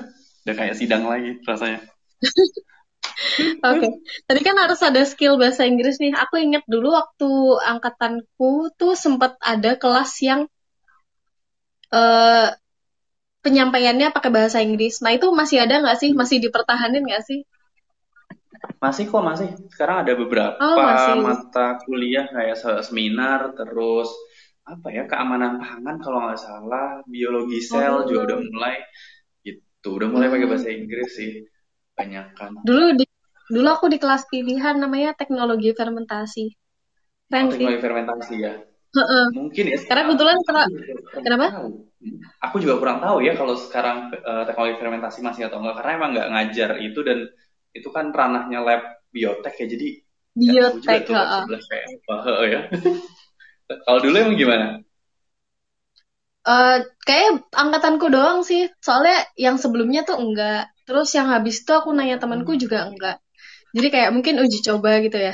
udah 0.45 0.53
kayak 0.53 0.77
sidang 0.77 1.09
lagi 1.09 1.41
rasanya. 1.43 1.81
Oke, 3.65 3.79
okay. 3.79 3.91
tadi 4.27 4.41
kan 4.43 4.55
harus 4.59 4.79
ada 4.85 5.01
skill 5.07 5.41
bahasa 5.41 5.65
Inggris 5.65 5.97
nih. 5.97 6.13
Aku 6.13 6.37
inget 6.37 6.63
dulu 6.69 6.93
waktu 6.93 7.29
angkatanku 7.63 8.75
tuh 8.77 8.93
sempat 8.93 9.39
ada 9.41 9.75
kelas 9.79 10.11
yang 10.21 10.41
uh, 11.89 12.49
penyampaiannya 13.45 14.09
pakai 14.09 14.33
bahasa 14.33 14.57
Inggris. 14.65 15.05
Nah 15.05 15.13
itu 15.13 15.29
masih 15.29 15.61
ada 15.61 15.85
nggak 15.85 16.01
sih? 16.01 16.17
Masih 16.17 16.41
dipertahanin 16.41 17.05
nggak 17.05 17.21
sih? 17.21 17.45
Masih 18.81 19.05
kok 19.05 19.21
masih. 19.21 19.53
Sekarang 19.69 20.01
ada 20.01 20.17
beberapa 20.17 20.57
oh, 20.57 21.21
mata 21.21 21.77
kuliah 21.85 22.25
kayak 22.25 22.57
seminar 22.81 23.53
terus 23.53 24.09
apa 24.65 24.89
ya 24.89 25.05
keamanan 25.05 25.61
pangan 25.61 26.01
kalau 26.01 26.25
nggak 26.25 26.41
salah 26.41 27.05
biologi 27.05 27.61
sel 27.61 28.01
oh. 28.01 28.09
juga 28.09 28.33
udah 28.33 28.37
mulai 28.49 28.75
gitu 29.45 30.01
udah 30.01 30.09
mulai 30.09 30.25
hmm. 30.25 30.33
pakai 30.33 30.47
bahasa 30.49 30.69
Inggris 30.73 31.09
sih 31.13 31.45
banyak 31.93 32.33
kan 32.33 32.57
dulu 32.65 32.97
di 32.97 33.05
dulu 33.45 33.67
aku 33.69 33.93
di 33.93 34.01
kelas 34.01 34.25
pilihan 34.25 34.81
namanya 34.81 35.13
teknologi 35.13 35.69
fermentasi 35.69 36.45
oh, 36.49 37.29
teknologi 37.29 37.77
fermentasi 37.77 38.35
ya 38.41 38.57
uh-uh. 38.95 39.25
mungkin 39.35 39.63
ya. 39.69 39.77
Karena 39.83 40.01
kebetulan 40.07 40.37
kenapa? 41.11 41.45
aku 42.41 42.61
juga 42.61 42.77
kurang 42.77 42.99
tahu 43.01 43.25
ya 43.25 43.33
kalau 43.33 43.57
sekarang 43.57 44.13
uh, 44.13 44.45
teknologi 44.45 44.77
fermentasi 44.79 45.19
masih 45.25 45.51
atau 45.51 45.59
enggak. 45.59 45.81
Karena 45.81 45.91
emang 45.99 46.09
nggak 46.15 46.29
ngajar 46.31 46.69
itu 46.79 46.99
dan 47.03 47.19
itu 47.75 47.89
kan 47.91 48.15
ranahnya 48.15 48.63
lab 48.63 48.81
biotek 49.11 49.55
ya. 49.59 49.67
Jadi 49.67 49.87
biotek 50.35 51.11
ya, 51.11 51.23
kayak 51.47 51.85
ya. 52.53 52.61
Kalau 53.85 53.99
dulu 53.99 54.15
emang 54.15 54.37
gimana? 54.37 54.67
Uh, 56.45 56.85
kayak 57.01 57.41
angkatanku 57.49 58.05
doang 58.13 58.45
sih, 58.45 58.69
soalnya 58.77 59.25
yang 59.33 59.57
sebelumnya 59.57 60.05
tuh 60.05 60.21
enggak. 60.21 60.69
Terus 60.85 61.09
yang 61.17 61.33
habis 61.33 61.65
itu 61.65 61.71
aku 61.73 61.89
nanya 61.89 62.21
temanku 62.21 62.53
juga 62.53 62.85
enggak. 62.85 63.17
Jadi 63.73 63.87
kayak 63.89 64.13
mungkin 64.13 64.39
uji 64.39 64.61
coba 64.61 65.01
gitu 65.01 65.17
ya. 65.17 65.33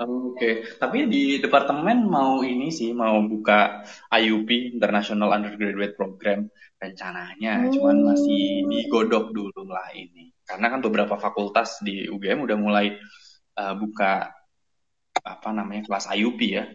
Oke, 0.00 0.32
okay. 0.32 0.54
tapi 0.80 1.12
di 1.12 1.36
departemen 1.44 2.08
mau 2.08 2.40
ini 2.40 2.72
sih 2.72 2.96
mau 2.96 3.20
buka 3.20 3.84
IUP 4.08 4.80
International 4.80 5.36
Undergraduate 5.36 5.92
Program 5.92 6.48
rencananya, 6.80 7.68
hmm. 7.68 7.72
cuman 7.76 7.96
masih 8.08 8.64
oh. 8.64 8.68
digodok 8.72 9.26
dulu 9.36 9.68
lah 9.68 9.92
ini 9.92 10.32
karena 10.50 10.66
kan 10.66 10.80
beberapa 10.82 11.14
fakultas 11.14 11.78
di 11.78 12.10
UGM 12.10 12.42
udah 12.42 12.58
mulai 12.58 12.98
uh, 13.54 13.74
buka 13.78 14.34
apa 15.22 15.48
namanya 15.54 15.86
kelas 15.86 16.10
IUP 16.10 16.40
ya 16.42 16.66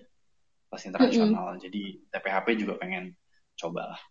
kelas 0.72 0.84
internasional 0.88 1.44
mm 1.44 1.54
-hmm. 1.60 1.64
jadi 1.68 1.84
TPHP 2.16 2.48
juga 2.64 2.80
pengen 2.80 3.12
coba 3.60 3.96
lah 3.96 4.02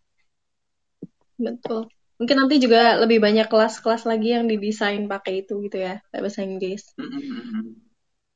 betul 1.41 1.89
mungkin 2.21 2.37
nanti 2.45 2.61
juga 2.61 3.01
lebih 3.01 3.25
banyak 3.25 3.49
kelas-kelas 3.49 4.05
lagi 4.05 4.37
yang 4.37 4.45
didesain 4.45 5.09
pakai 5.09 5.49
itu 5.49 5.65
gitu 5.65 5.81
ya 5.81 6.05
bahasa 6.13 6.45
Inggris 6.45 6.93
mm 7.01 7.09
-hmm. 7.09 7.65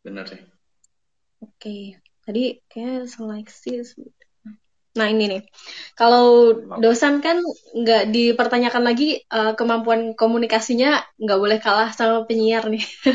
bener 0.08 0.24
sih 0.24 0.40
oke 1.42 1.59
okay. 1.59 1.98
tadi 2.22 2.62
kayak 2.70 3.11
seleksi 3.11 3.83
Nah 4.98 5.07
ini 5.07 5.24
nih, 5.31 5.42
kalau 5.94 6.59
dosen 6.83 7.22
kan 7.22 7.38
nggak 7.77 8.11
dipertanyakan 8.11 8.83
lagi 8.83 9.22
uh, 9.31 9.55
kemampuan 9.55 10.18
komunikasinya 10.18 10.98
nggak 11.22 11.38
boleh 11.38 11.59
kalah 11.62 11.94
sama 11.94 12.27
penyiar 12.27 12.66
nih. 12.66 12.83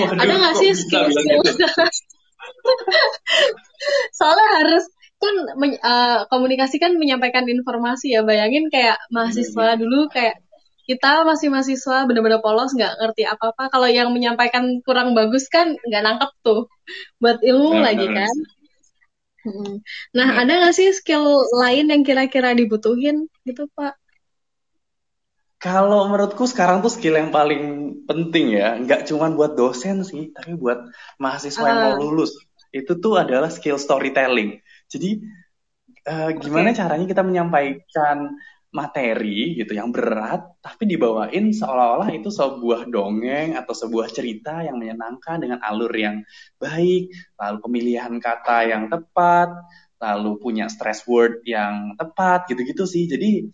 Waduh, 0.00 0.20
Ada 0.20 0.32
nggak 0.32 0.54
sih 0.60 0.70
skill-skill? 0.72 1.40
Gitu? 1.44 1.64
Soalnya 4.18 4.48
harus 4.60 4.84
kan 5.20 5.34
uh, 5.80 6.18
komunikasi 6.28 6.76
kan 6.80 6.96
menyampaikan 6.96 7.44
informasi 7.48 8.16
ya. 8.16 8.24
Bayangin 8.24 8.72
kayak 8.72 8.96
mahasiswa 9.12 9.76
hmm. 9.76 9.80
dulu 9.80 10.08
kayak 10.08 10.40
kita 10.84 11.24
masih 11.24 11.48
mahasiswa 11.48 12.04
benar-benar 12.04 12.44
polos 12.44 12.76
nggak 12.76 13.00
ngerti 13.00 13.24
apa-apa. 13.24 13.72
Kalau 13.72 13.88
yang 13.88 14.12
menyampaikan 14.12 14.84
kurang 14.84 15.16
bagus 15.16 15.48
kan 15.48 15.72
nggak 15.80 16.02
nangkep 16.04 16.30
tuh 16.44 16.68
buat 17.16 17.40
ilmu 17.40 17.80
nah, 17.80 17.92
lagi 17.92 18.06
kan. 18.12 18.34
Nah, 20.16 20.28
ya. 20.32 20.40
ada 20.44 20.52
nggak 20.64 20.74
sih 20.76 20.88
skill 20.96 21.44
lain 21.52 21.92
yang 21.92 22.02
kira-kira 22.04 22.56
dibutuhin 22.56 23.28
gitu, 23.44 23.68
Pak? 23.76 23.96
Kalau 25.60 26.08
menurutku 26.12 26.44
sekarang 26.44 26.84
tuh 26.84 26.92
skill 26.92 27.16
yang 27.16 27.32
paling 27.32 27.96
penting 28.04 28.56
ya, 28.56 28.76
nggak 28.76 29.08
cuma 29.08 29.32
buat 29.32 29.56
dosen 29.56 30.04
sih, 30.04 30.32
tapi 30.36 30.56
buat 30.56 30.88
mahasiswa 31.16 31.64
uh. 31.64 31.68
yang 31.68 31.80
mau 31.80 31.94
ah. 31.96 32.00
lulus. 32.00 32.36
Itu 32.68 33.00
tuh 33.00 33.20
adalah 33.20 33.48
skill 33.48 33.80
storytelling. 33.80 34.60
Jadi 34.92 35.24
uh, 36.08 36.30
gimana 36.36 36.72
okay. 36.72 36.84
caranya 36.84 37.06
kita 37.08 37.22
menyampaikan 37.24 38.36
materi 38.74 39.54
gitu 39.54 39.78
yang 39.78 39.94
berat 39.94 40.58
tapi 40.58 40.90
dibawain 40.90 41.54
seolah-olah 41.54 42.10
itu 42.10 42.26
sebuah 42.26 42.90
dongeng 42.90 43.54
atau 43.54 43.70
sebuah 43.70 44.10
cerita 44.10 44.66
yang 44.66 44.82
menyenangkan 44.82 45.38
dengan 45.38 45.62
alur 45.62 45.94
yang 45.94 46.26
baik 46.58 47.14
lalu 47.38 47.56
pemilihan 47.62 48.18
kata 48.18 48.66
yang 48.66 48.90
tepat 48.90 49.54
lalu 50.04 50.36
punya 50.36 50.66
stress 50.68 51.06
word 51.08 51.40
yang 51.48 51.96
tepat 51.96 52.44
gitu-gitu 52.52 52.84
sih. 52.84 53.08
Jadi 53.08 53.48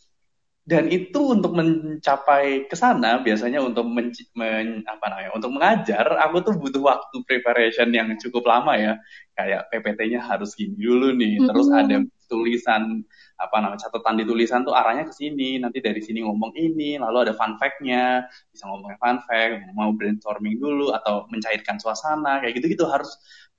dan 0.71 0.87
itu 0.87 1.35
untuk 1.35 1.51
mencapai 1.59 2.71
ke 2.71 2.79
sana 2.79 3.19
biasanya 3.19 3.59
untuk 3.59 3.91
men, 3.91 4.15
men, 4.39 4.87
apa 4.87 5.05
namanya 5.11 5.31
untuk 5.35 5.51
mengajar 5.51 6.07
aku 6.23 6.47
tuh 6.47 6.55
butuh 6.63 6.79
waktu 6.79 7.17
preparation 7.27 7.91
yang 7.91 8.15
cukup 8.23 8.47
lama 8.47 8.79
ya 8.79 8.95
kayak 9.35 9.67
PPT-nya 9.75 10.23
harus 10.23 10.55
gini 10.55 10.79
dulu 10.79 11.11
nih 11.19 11.43
terus 11.43 11.67
mm 11.67 11.75
-hmm. 11.75 11.83
ada 11.83 11.97
tulisan 12.31 13.03
apa 13.35 13.57
namanya 13.59 13.91
catatan 13.91 14.23
di 14.23 14.25
tulisan 14.31 14.63
tuh 14.63 14.71
arahnya 14.71 15.11
ke 15.11 15.15
sini 15.17 15.59
nanti 15.59 15.83
dari 15.83 15.99
sini 15.99 16.23
ngomong 16.23 16.55
ini 16.55 17.03
lalu 17.03 17.27
ada 17.27 17.35
fun 17.35 17.59
fact-nya 17.59 18.31
bisa 18.55 18.71
ngomongin 18.71 18.95
fun 19.03 19.19
fact 19.27 19.75
mau 19.75 19.91
brainstorming 19.91 20.55
dulu 20.63 20.95
atau 20.95 21.27
mencairkan 21.35 21.83
suasana 21.83 22.39
kayak 22.47 22.63
gitu-gitu 22.63 22.87
harus 22.87 23.11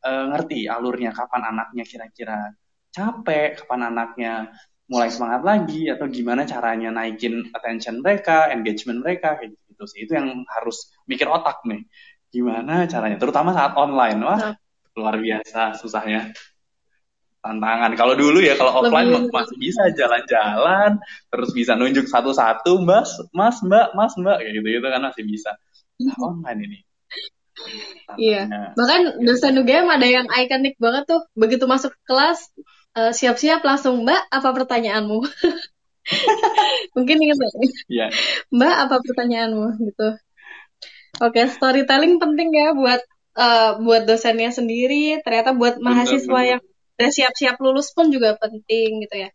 uh, 0.08 0.32
ngerti 0.32 0.72
alurnya 0.72 1.12
kapan 1.12 1.44
anaknya 1.44 1.84
kira-kira 1.84 2.56
capek 2.96 3.60
kapan 3.60 3.92
anaknya 3.92 4.34
mulai 4.92 5.08
semangat 5.08 5.42
lagi 5.48 5.88
atau 5.88 6.12
gimana 6.12 6.44
caranya 6.44 6.92
naikin 6.92 7.48
attention 7.56 8.04
mereka, 8.04 8.52
engagement 8.52 9.00
mereka 9.00 9.40
kayak 9.40 9.56
gitu 9.72 9.84
sih. 9.88 10.04
Itu 10.04 10.20
yang 10.20 10.44
harus 10.52 10.92
mikir 11.08 11.32
otak 11.32 11.64
nih. 11.64 11.88
Gimana 12.28 12.84
caranya? 12.92 13.16
Terutama 13.16 13.56
saat 13.56 13.72
online. 13.80 14.20
Wah, 14.20 14.52
luar 15.00 15.16
biasa 15.16 15.80
susahnya. 15.80 16.36
Tantangan. 17.40 17.96
Kalau 17.96 18.20
dulu 18.20 18.44
ya 18.44 18.60
kalau 18.60 18.84
offline 18.84 19.10
Lebih... 19.16 19.32
masih 19.32 19.58
bisa 19.58 19.84
jalan-jalan, 19.96 21.00
terus 21.32 21.50
bisa 21.56 21.74
nunjuk 21.80 22.06
satu-satu, 22.12 22.84
Mas, 22.84 23.16
Mas, 23.32 23.64
Mbak, 23.64 23.96
Mas, 23.96 24.14
Mbak 24.20 24.44
kayak 24.44 24.54
gitu-gitu 24.60 24.88
kan 24.92 25.02
masih 25.08 25.24
bisa. 25.24 25.52
Nah, 26.04 26.20
online 26.20 26.60
ini. 26.68 26.80
Iya. 28.20 28.76
Bahkan 28.76 29.24
dosen 29.24 29.56
UGM 29.56 29.88
ada 29.88 30.06
yang 30.06 30.28
ikonik 30.28 30.76
banget 30.78 31.08
tuh. 31.08 31.24
Begitu 31.34 31.64
masuk 31.66 31.96
kelas, 32.06 32.52
eh, 32.98 33.14
siap-siap 33.14 33.62
langsung 33.64 34.04
Mbak 34.04 34.22
apa 34.32 34.50
pertanyaanmu? 34.56 35.20
Mungkin 36.98 37.18
ingat 37.22 37.38
ya. 37.88 38.08
Mbak 38.52 38.76
apa 38.88 38.96
pertanyaanmu? 39.00 39.68
Gitu. 39.92 40.10
Oke 41.22 41.44
okay, 41.44 41.46
storytelling 41.52 42.18
penting 42.18 42.50
ya 42.56 42.74
buat 42.74 43.02
uh, 43.38 43.78
buat 43.84 44.04
dosennya 44.08 44.50
sendiri. 44.50 45.22
Ternyata 45.22 45.54
buat 45.54 45.78
mahasiswa 45.78 46.26
benar, 46.26 46.40
benar. 46.40 46.52
yang 46.58 46.62
udah 47.02 47.10
siap-siap 47.10 47.58
lulus 47.58 47.90
pun 47.98 48.14
juga 48.14 48.38
penting 48.38 49.02
gitu 49.02 49.26
ya 49.26 49.30